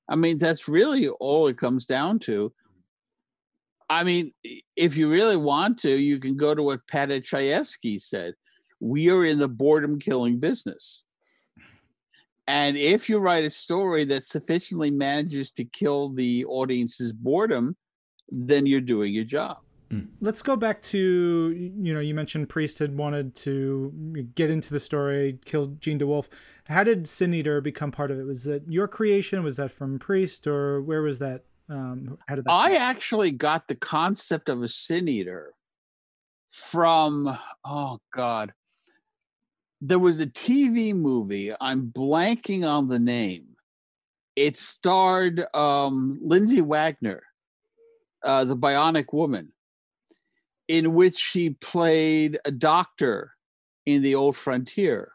[0.07, 2.53] I mean, that's really all it comes down to.
[3.89, 4.31] I mean,
[4.75, 8.33] if you really want to, you can go to what Paddy Chayefsky said.
[8.79, 11.03] We are in the boredom killing business.
[12.47, 17.75] And if you write a story that sufficiently manages to kill the audience's boredom,
[18.29, 19.57] then you're doing your job.
[19.91, 20.01] Hmm.
[20.19, 24.79] Let's go back to you know you mentioned Priest had wanted to get into the
[24.79, 26.27] story, kill Jean DeWolff.
[26.65, 28.23] How did Sin Eater become part of it?
[28.23, 29.43] Was that your creation?
[29.43, 31.43] Was that from Priest, or where was that?
[31.69, 32.51] Um, how did that?
[32.51, 32.81] I come?
[32.81, 35.53] actually got the concept of a Sin Eater
[36.49, 38.53] from oh god,
[39.81, 41.53] there was a TV movie.
[41.59, 43.55] I'm blanking on the name.
[44.35, 47.23] It starred um, Lindsay Wagner,
[48.23, 49.53] uh, the Bionic Woman
[50.67, 53.33] in which she played a doctor
[53.85, 55.11] in the old frontier.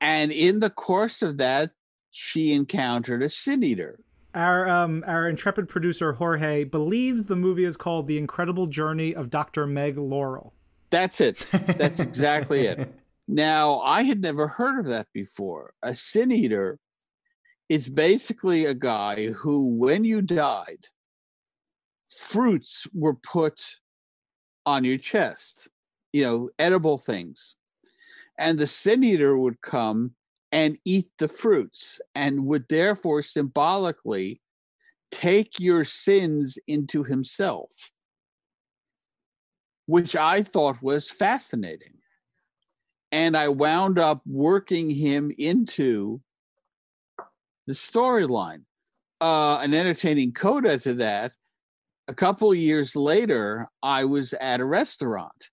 [0.00, 1.70] And in the course of that,
[2.10, 4.00] she encountered a sin eater.
[4.36, 9.30] Our um, our intrepid producer Jorge believes the movie is called The Incredible Journey of
[9.30, 9.66] Dr.
[9.66, 10.52] Meg Laurel.
[10.90, 11.44] That's it.
[11.50, 12.92] That's exactly it.
[13.28, 15.74] Now, I had never heard of that before.
[15.82, 16.78] A sin eater
[17.68, 20.86] is basically a guy who, when you died,
[22.06, 23.78] fruits were put
[24.64, 25.68] on your chest,
[26.12, 27.56] you know, edible things.
[28.38, 30.14] And the sin eater would come
[30.56, 34.40] and eat the fruits and would therefore symbolically
[35.10, 37.90] take your sins into himself,
[39.84, 41.98] which I thought was fascinating.
[43.12, 46.22] And I wound up working him into
[47.66, 48.62] the storyline.
[49.20, 51.32] Uh, an entertaining coda to that
[52.08, 55.50] a couple years later, I was at a restaurant.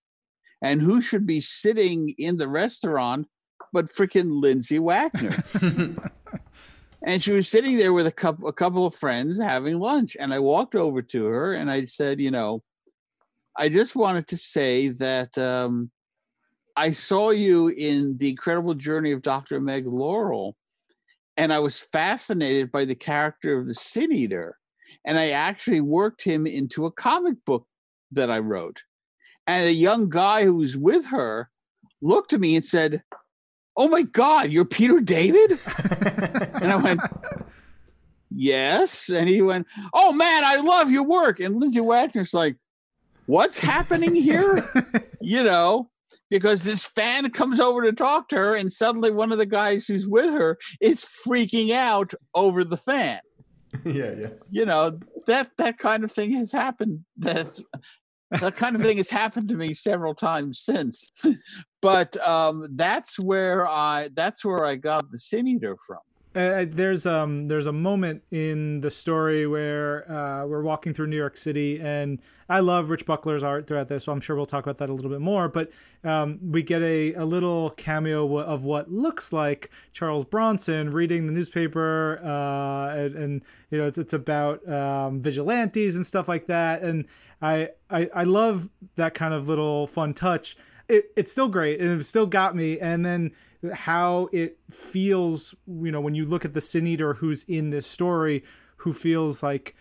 [0.62, 3.26] And who should be sitting in the restaurant
[3.74, 5.44] but freaking Lindsay Wagner?
[7.02, 10.16] and she was sitting there with a couple a couple of friends having lunch.
[10.18, 12.62] And I walked over to her and I said, you know,
[13.54, 15.90] I just wanted to say that um,
[16.74, 19.60] I saw you in the incredible journey of Dr.
[19.60, 20.56] Meg Laurel,
[21.36, 24.56] and I was fascinated by the character of the Sin Eater
[25.04, 27.66] and I actually worked him into a comic book
[28.12, 28.82] that I wrote.
[29.46, 31.50] And a young guy who was with her
[32.00, 33.02] looked at me and said,
[33.76, 35.58] Oh my God, you're Peter David?
[36.00, 37.00] and I went,
[38.30, 39.08] Yes.
[39.08, 41.40] And he went, Oh man, I love your work.
[41.40, 42.56] And Lindsay Wagner's like,
[43.26, 44.68] What's happening here?
[45.20, 45.90] you know,
[46.30, 49.86] because this fan comes over to talk to her, and suddenly one of the guys
[49.86, 53.20] who's with her is freaking out over the fan.
[53.84, 54.28] yeah, yeah.
[54.50, 57.04] You know that that kind of thing has happened.
[57.16, 57.62] That's
[58.40, 61.10] that kind of thing has happened to me several times since.
[61.82, 65.98] but um, that's where I that's where I got the Sin Eater from.
[66.34, 71.16] Uh, there's um there's a moment in the story where uh, we're walking through New
[71.16, 74.64] York City, and I love Rich Buckler's art throughout this, so I'm sure we'll talk
[74.64, 75.48] about that a little bit more.
[75.48, 75.70] But
[76.02, 81.32] um, we get a, a little cameo of what looks like Charles Bronson reading the
[81.32, 86.82] newspaper, uh, and, and you know it's, it's about um, vigilantes and stuff like that,
[86.82, 87.04] and
[87.42, 90.56] I, I I love that kind of little fun touch.
[90.88, 93.30] It, it's still great, and it still got me, and then
[93.72, 97.86] how it feels, you know, when you look at the sin eater who's in this
[97.86, 98.44] story,
[98.76, 99.74] who feels like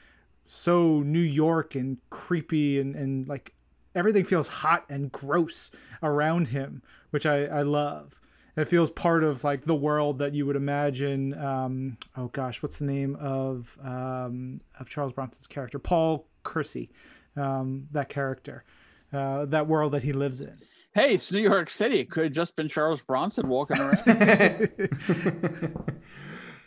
[0.45, 3.53] so New York and creepy and, and like
[3.95, 5.71] everything feels hot and gross
[6.01, 6.81] around him,
[7.11, 8.19] which I, I love.
[8.55, 11.33] It feels part of like the world that you would imagine.
[11.33, 15.79] Um, oh gosh, what's the name of um, of Charles Bronson's character?
[15.79, 16.91] Paul Kersey,
[17.35, 18.63] um, that character,
[19.11, 20.55] uh, that world that he lives in
[20.93, 21.99] hey, it's New York City.
[21.99, 24.03] It could have just been Charles Bronson walking around.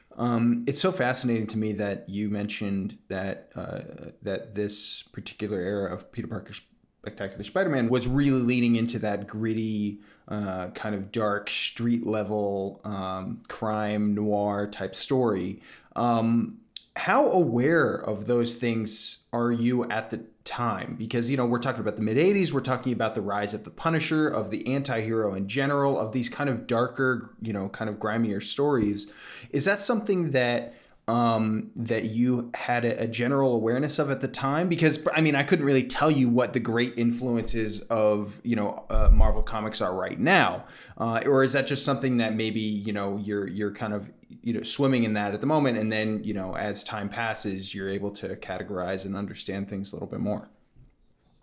[0.17, 3.81] um, it's so fascinating to me that you mentioned that uh,
[4.23, 6.61] that this particular era of Peter Parker's
[7.03, 13.43] Spectacular Spider-Man was really leaning into that gritty, uh, kind of dark street level um,
[13.49, 15.63] crime noir type story.
[15.95, 16.59] Um,
[16.97, 20.95] how aware of those things are you at the time.
[20.97, 23.65] Because you know we're talking about the mid 80s we're talking about the rise of
[23.65, 27.91] the punisher of the anti-hero in general of these kind of darker you know kind
[27.91, 29.11] of grimier stories.
[29.51, 30.75] Is that something that
[31.09, 34.69] um, that you had a, a, general awareness of at the time?
[34.69, 38.85] Because I mean, I couldn't really tell you what the great influences of you know
[38.91, 40.65] uh, Marvel comics are right now,
[40.99, 44.53] uh, or is that just something that maybe you know you're you're kind of you
[44.53, 47.89] know swimming in that at the moment, and then you know as time passes, you're
[47.89, 50.49] able to categorize and understand things a little bit more.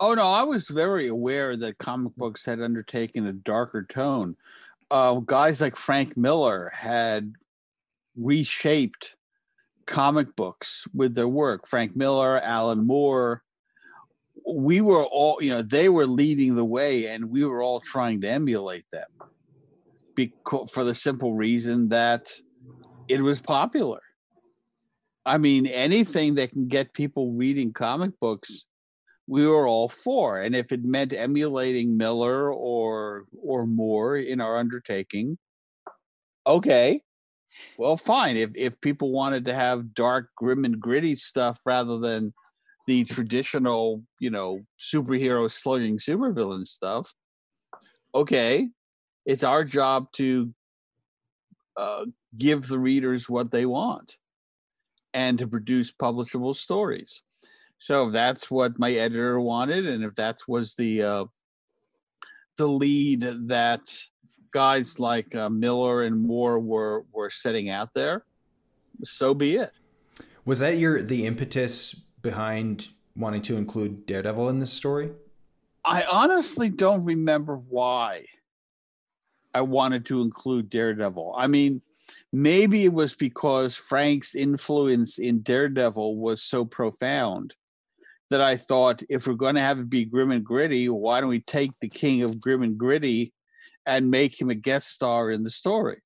[0.00, 4.36] Oh no, I was very aware that comic books had undertaken a darker tone.
[4.90, 7.34] Uh, guys like Frank Miller had
[8.16, 9.16] reshaped
[9.86, 11.66] comic books with their work.
[11.66, 13.42] Frank Miller, Alan Moore.
[14.46, 18.20] We were all, you know, they were leading the way, and we were all trying
[18.22, 19.08] to emulate them,
[20.14, 22.30] because for the simple reason that
[23.08, 24.00] it was popular.
[25.26, 28.66] I mean, anything that can get people reading comic books,
[29.26, 30.38] we were all for.
[30.38, 35.38] And if it meant emulating Miller or or Moore in our undertaking,
[36.46, 37.00] okay,
[37.78, 38.36] well, fine.
[38.36, 42.34] If if people wanted to have dark, grim, and gritty stuff rather than
[42.86, 47.14] the traditional, you know, superhero slugging supervillain stuff,
[48.14, 48.68] okay,
[49.24, 50.54] it's our job to
[51.76, 52.04] uh,
[52.36, 54.16] give the readers what they want
[55.12, 57.22] and to produce publishable stories.
[57.78, 61.24] So if that's what my editor wanted, and if that was the uh,
[62.56, 63.82] the lead that
[64.52, 68.24] guys like uh, Miller and Moore were were setting out there,
[69.02, 69.70] so be it.
[70.44, 75.10] Was that your the impetus behind wanting to include Daredevil in this story?
[75.84, 78.24] I honestly don't remember why
[79.52, 81.34] I wanted to include Daredevil.
[81.36, 81.82] I mean,
[82.32, 87.54] maybe it was because Frank's influence in Daredevil was so profound
[88.30, 91.30] that I thought if we're going to have it be grim and gritty, why don't
[91.30, 93.32] we take the king of grim and gritty
[93.86, 96.00] and make him a guest star in the story.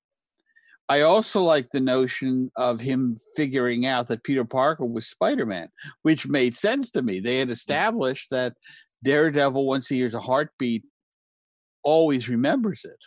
[0.89, 5.69] I also like the notion of him figuring out that Peter Parker was Spider Man,
[6.03, 7.21] which made sense to me.
[7.21, 8.55] They had established that
[9.05, 10.85] Daredevil, once he hears a heartbeat,
[11.83, 13.05] always remembers it.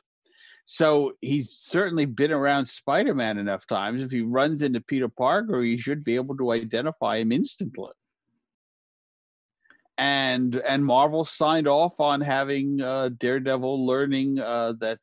[0.74, 4.02] So he's certainly been around Spider Man enough times.
[4.02, 7.92] If he runs into Peter Parker, he should be able to identify him instantly
[9.98, 14.98] and and Marvel signed off on having uh, Daredevil learning uh, that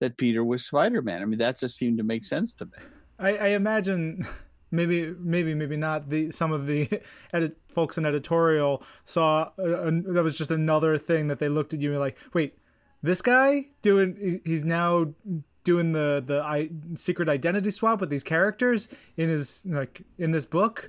[0.00, 1.20] that Peter was Spider Man.
[1.20, 2.72] I mean, that just seemed to make sense to me.
[3.18, 4.24] I, I imagine
[4.70, 6.88] maybe maybe maybe not the some of the
[7.32, 11.80] edit, folks in editorial saw uh, that was just another thing that they looked at
[11.80, 12.56] you and like, wait,
[13.02, 15.12] this guy doing he's now
[15.64, 20.46] doing the the I, secret identity swap with these characters in his like in this
[20.46, 20.88] book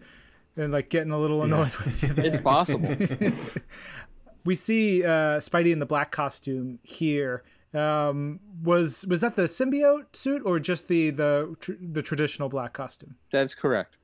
[0.55, 1.85] and like getting a little annoyed yeah.
[1.85, 2.13] with you.
[2.13, 2.25] There.
[2.25, 2.95] It's possible.
[4.45, 7.43] we see uh, Spidey in the black costume here.
[7.73, 12.73] Um, was was that the symbiote suit or just the the tr- the traditional black
[12.73, 13.15] costume?
[13.31, 13.97] That's correct.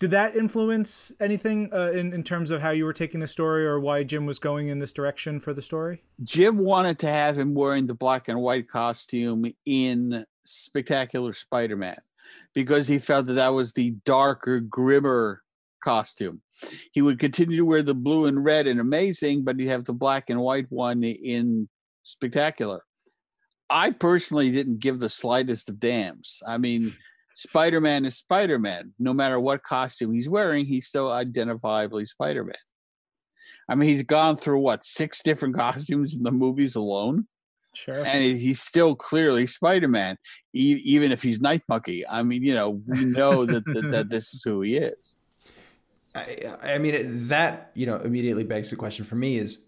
[0.00, 3.66] Did that influence anything uh, in in terms of how you were taking the story
[3.66, 6.02] or why Jim was going in this direction for the story?
[6.22, 11.98] Jim wanted to have him wearing the black and white costume in Spectacular Spider-Man
[12.54, 15.42] because he felt that that was the darker, grimmer
[15.82, 16.42] costume.
[16.92, 19.92] He would continue to wear the blue and red in Amazing, but he'd have the
[19.92, 21.68] black and white one in
[22.04, 22.82] Spectacular.
[23.68, 26.42] I personally didn't give the slightest of damns.
[26.46, 26.94] I mean,
[27.38, 28.94] Spider Man is Spider Man.
[28.98, 32.56] No matter what costume he's wearing, he's still identifiably Spider Man.
[33.68, 37.28] I mean, he's gone through what six different costumes in the movies alone.
[37.74, 38.04] Sure.
[38.04, 40.16] And he's still clearly Spider Man,
[40.52, 42.04] e- even if he's Night Monkey.
[42.04, 45.14] I mean, you know, we know that, that, that this is who he is.
[46.16, 49.60] I, I mean, that, you know, immediately begs the question for me is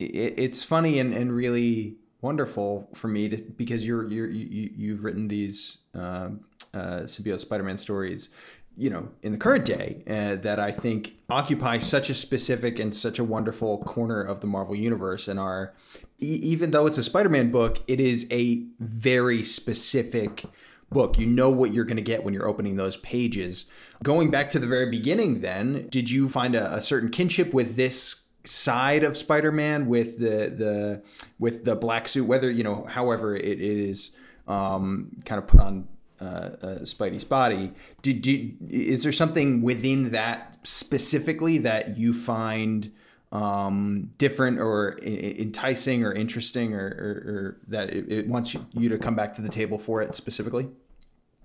[0.00, 5.04] it, it's funny and, and really wonderful for me to, because you're, you're, you, you've
[5.04, 6.40] written these um,
[6.72, 8.30] uh, symbiote Spider-Man stories
[8.76, 12.94] you know in the current day uh, that I think occupy such a specific and
[12.94, 15.74] such a wonderful corner of the Marvel universe and are
[16.20, 20.44] e- even though it's a Spider-Man book it is a very specific
[20.90, 21.18] book.
[21.18, 23.64] You know what you're going to get when you're opening those pages.
[24.02, 27.76] Going back to the very beginning then did you find a, a certain kinship with
[27.76, 31.02] this side of Spider-Man with the the
[31.38, 34.12] with the black suit whether you know however it, it is
[34.48, 35.86] um, kind of put on
[36.20, 37.72] uh, uh, Spidey's body.
[38.02, 42.92] Did, did is there something within that specifically that you find
[43.32, 48.88] um, different or enticing or interesting, or, or, or that it, it, wants you, you
[48.90, 50.68] to come back to the table for it specifically?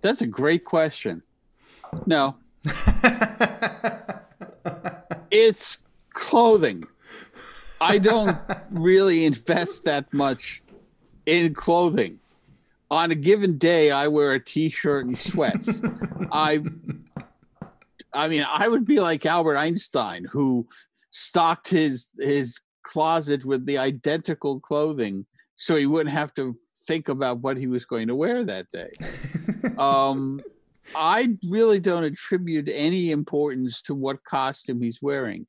[0.02, 1.24] That's a great question.
[2.06, 2.36] No,
[5.32, 5.80] it's
[6.18, 6.84] clothing.
[7.80, 8.38] I don't
[8.72, 10.64] really invest that much
[11.26, 12.20] in clothing
[12.90, 15.82] on a given day I wear a t-shirt and sweats.
[16.32, 16.64] I
[18.14, 20.68] I mean, I would be like Albert Einstein who
[21.12, 25.26] stocked his his closet with the identical clothing
[25.58, 26.56] so he wouldn't have to
[26.88, 28.92] think about what he was going to wear that day.
[29.78, 30.42] um
[30.96, 35.46] I really don't attribute any importance to what costume he's wearing.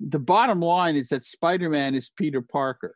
[0.00, 2.94] The bottom line is that Spider-Man is Peter Parker.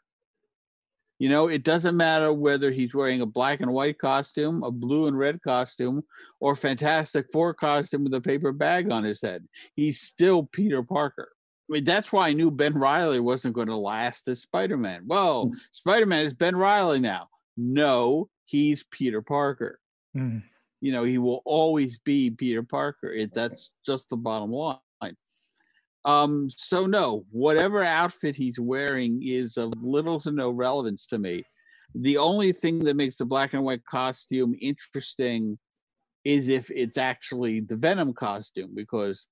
[1.19, 5.07] You know, it doesn't matter whether he's wearing a black and white costume, a blue
[5.07, 6.03] and red costume,
[6.41, 9.47] or Fantastic Four costume with a paper bag on his head.
[9.77, 11.29] He's still Peter Parker.
[11.71, 15.05] I mean, that's why I knew Ben Reilly wasn't going to last as Spider Man.
[15.07, 15.53] Well, mm.
[15.71, 17.29] Spider Man is Ben Reilly now.
[17.57, 19.79] No, he's Peter Parker.
[20.17, 20.43] Mm.
[20.81, 23.13] You know, he will always be Peter Parker.
[23.13, 24.79] It, that's just the bottom line.
[26.05, 31.45] Um, so no, whatever outfit he's wearing is of little to no relevance to me.
[31.95, 35.59] The only thing that makes the black and white costume interesting
[36.25, 39.29] is if it's actually the Venom costume, because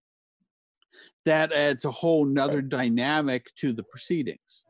[1.25, 4.65] that adds a whole nother dynamic to the proceedings.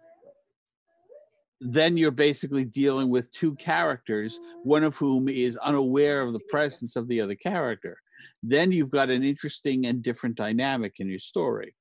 [1.60, 6.96] Then you're basically dealing with two characters, one of whom is unaware of the presence
[6.96, 7.98] of the other character.
[8.42, 11.74] Then you've got an interesting and different dynamic in your story.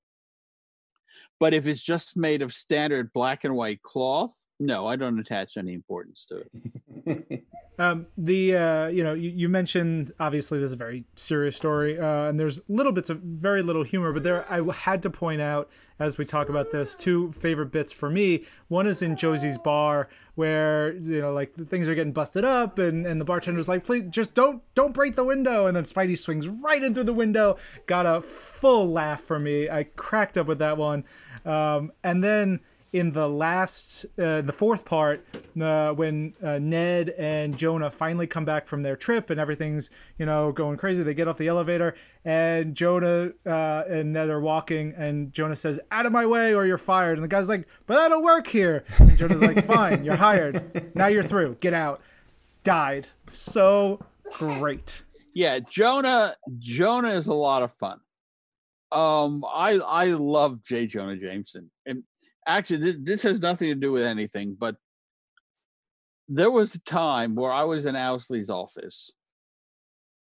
[1.40, 5.56] But if it's just made of standard black and white cloth, no, I don't attach
[5.56, 6.44] any importance to
[7.06, 7.46] it.
[7.80, 11.98] um, the uh, you know you, you, mentioned obviously this is a very serious story,
[11.98, 15.42] uh, and there's little bits of very little humor, but there I had to point
[15.42, 18.46] out as we talk about this two favorite bits for me.
[18.68, 20.10] One is in Josie's bar
[20.40, 23.84] where you know like the things are getting busted up, and and the bartender's like,
[23.84, 27.14] please just don't don't break the window, and then Spidey swings right in through the
[27.14, 27.58] window.
[27.88, 29.70] Got a full laugh for me.
[29.70, 31.04] I cracked up with that one.
[31.46, 32.62] Um, and then
[32.92, 35.26] in the last, uh, the fourth part,
[35.62, 40.26] uh, when uh, Ned and Jonah finally come back from their trip and everything's, you
[40.26, 44.94] know, going crazy, they get off the elevator and Jonah uh, and Ned are walking
[44.98, 47.18] and Jonah says, out of my way or you're fired.
[47.18, 48.84] And the guy's like, but I don't work here.
[48.98, 50.94] And Jonah's like, fine, you're hired.
[50.96, 51.58] Now you're through.
[51.60, 52.02] Get out.
[52.64, 53.08] Died.
[53.28, 55.04] So great.
[55.34, 58.00] Yeah, Jonah, Jonah is a lot of fun.
[58.92, 60.88] Um, I I love J.
[60.88, 62.04] Jonah Jameson, and
[62.58, 64.76] actually, this, has nothing to do with anything, but
[66.28, 69.12] there was a time where I was in Owsley's office,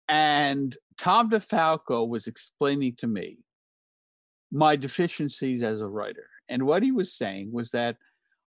[0.08, 3.38] and Tom DeFalco was explaining to me
[4.50, 7.96] my deficiencies as a writer, and what he was saying was that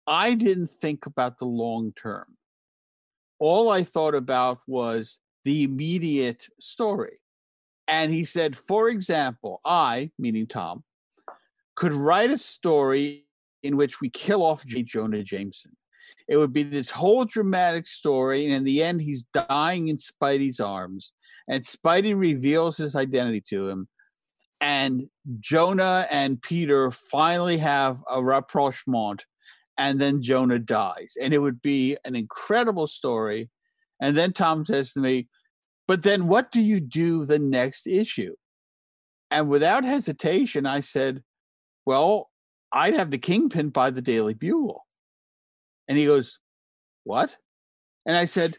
[0.06, 2.38] I didn't think about the long term.
[3.40, 7.20] All I thought about was the immediate story.
[7.88, 10.84] And he said, for example, I, meaning Tom,
[11.76, 13.23] could write a story
[13.64, 14.84] in which we kill off J.
[14.84, 15.76] Jonah Jameson.
[16.28, 20.60] It would be this whole dramatic story, and in the end, he's dying in Spidey's
[20.60, 21.14] arms,
[21.48, 23.88] and Spidey reveals his identity to him,
[24.62, 25.04] and
[25.40, 29.26] Jonah and Peter finally have a rapprochement,
[29.78, 33.50] and then Jonah dies, and it would be an incredible story.
[34.00, 35.28] And then Tom says to me,
[35.88, 38.36] but then what do you do the next issue?
[39.30, 41.24] And without hesitation, I said,
[41.86, 42.30] Well,
[42.74, 44.86] I'd have the Kingpin buy the Daily Bugle.
[45.88, 46.40] And he goes,
[47.04, 47.38] What?
[48.06, 48.58] And I said,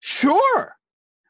[0.00, 0.76] Sure.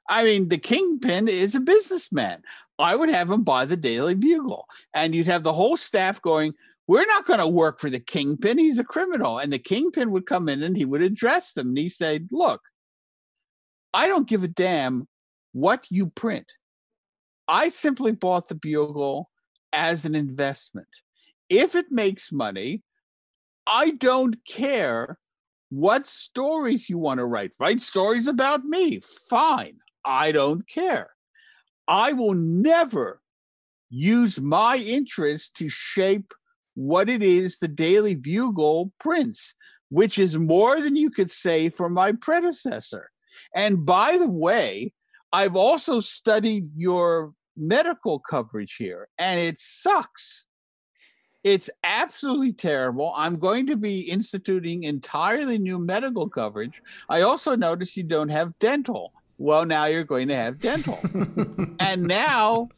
[0.08, 2.42] I mean, the Kingpin is a businessman.
[2.78, 4.66] I would have him buy the Daily Bugle.
[4.94, 6.54] And you'd have the whole staff going,
[6.86, 8.58] We're not going to work for the Kingpin.
[8.58, 9.38] He's a criminal.
[9.38, 11.68] And the Kingpin would come in and he would address them.
[11.68, 12.62] And he said, Look,
[13.92, 15.06] I don't give a damn
[15.52, 16.52] what you print.
[17.46, 19.28] I simply bought the Bugle
[19.72, 20.88] as an investment.
[21.52, 22.82] If it makes money,
[23.66, 25.18] I don't care
[25.68, 27.50] what stories you want to write.
[27.60, 29.00] Write stories about me.
[29.28, 29.76] Fine.
[30.02, 31.10] I don't care.
[31.86, 33.20] I will never
[33.90, 36.32] use my interest to shape
[36.74, 39.54] what it is the Daily Bugle prints,
[39.90, 43.10] which is more than you could say for my predecessor.
[43.54, 44.94] And by the way,
[45.34, 50.46] I've also studied your medical coverage here, and it sucks.
[51.44, 53.12] It's absolutely terrible.
[53.16, 56.82] I'm going to be instituting entirely new medical coverage.
[57.08, 59.12] I also noticed you don't have dental.
[59.38, 61.00] Well, now you're going to have dental.
[61.80, 62.68] and now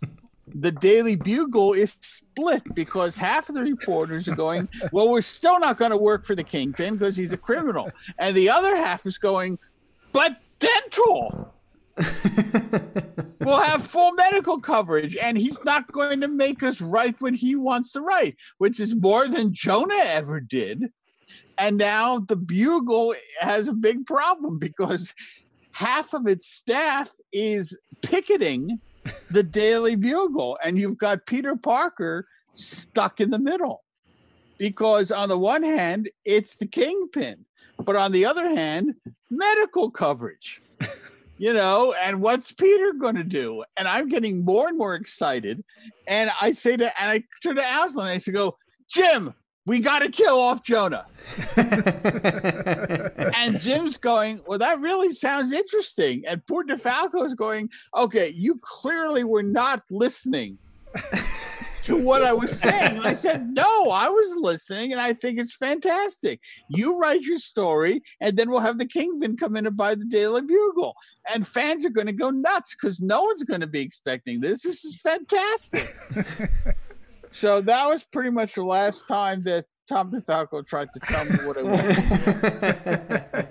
[0.55, 5.61] the Daily Bugle is split because half of the reporters are going, Well, we're still
[5.61, 7.91] not going to work for the Kingpin because he's a criminal.
[8.19, 9.59] And the other half is going,
[10.13, 11.53] But dental
[13.45, 17.55] we'll have full medical coverage, and he's not going to make us write what he
[17.57, 20.91] wants to write, which is more than Jonah ever did.
[21.57, 25.15] And now the Bugle has a big problem because
[25.73, 28.81] half of its staff is picketing
[29.31, 33.83] the Daily Bugle, and you've got Peter Parker stuck in the middle.
[34.57, 37.45] Because on the one hand, it's the kingpin,
[37.79, 38.95] but on the other hand,
[39.31, 40.63] medical coverage
[41.37, 43.65] you know, and what's Peter going to do?
[43.77, 45.65] And I'm getting more and more excited.
[46.07, 48.57] And I say to, and I turn to Owsley, I say, go,
[48.89, 49.35] Jim,
[49.67, 51.07] we got to kill off Jonah.
[51.57, 56.23] and Jim's going, well, that really sounds interesting.
[56.27, 60.59] And poor DeFalco is going, okay, you clearly were not listening
[61.85, 62.97] to what I was saying.
[62.97, 66.41] And I said, No, I was listening and I think it's fantastic.
[66.69, 70.05] You write your story and then we'll have the Kingpin come in and buy the
[70.05, 70.95] Daily Bugle.
[71.33, 74.63] And fans are going to go nuts because no one's going to be expecting this.
[74.63, 75.95] This is fantastic.
[77.31, 81.37] so that was pretty much the last time that Tom DeFalco tried to tell me
[81.45, 83.49] what I wanted.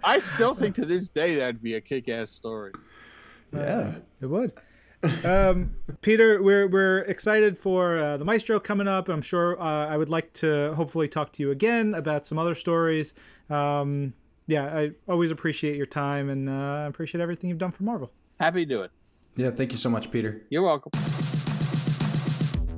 [0.04, 2.72] I still think to this day that'd be a kick ass story.
[3.52, 4.52] Yeah, uh, it would
[5.24, 9.08] um, Peter, we're we're excited for uh, the Maestro coming up.
[9.08, 12.54] I'm sure uh, I would like to hopefully talk to you again about some other
[12.54, 13.14] stories.
[13.48, 14.12] Um,
[14.46, 18.10] yeah, I always appreciate your time and uh, appreciate everything you've done for Marvel.
[18.38, 18.90] Happy to do it.
[19.36, 20.42] Yeah, thank you so much, Peter.
[20.50, 20.90] You're welcome.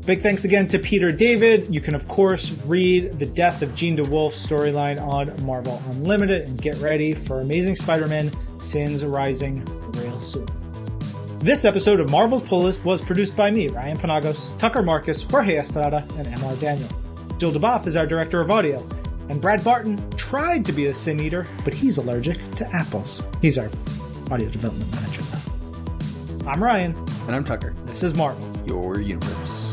[0.05, 1.73] Big thanks again to Peter David.
[1.73, 6.61] You can, of course, read the Death of Jean DeWolff storyline on Marvel Unlimited and
[6.61, 9.65] get ready for Amazing Spider Man Sins Rising
[9.95, 10.62] real soon.
[11.43, 15.57] This episode of Marvel's Pull List was produced by me, Ryan Penagos, Tucker Markus, Jorge
[15.57, 16.89] Estrada, and MR Daniel.
[17.39, 18.81] Jill DuBoff is our director of audio,
[19.29, 23.25] and Brad Barton tried to be a sin eater, but he's allergic to apples.
[23.41, 23.69] He's our
[24.31, 25.25] audio development manager.
[26.47, 26.95] I'm Ryan.
[27.27, 27.75] And I'm Tucker.
[27.87, 28.49] This is Marvel.
[28.69, 29.72] Your universe.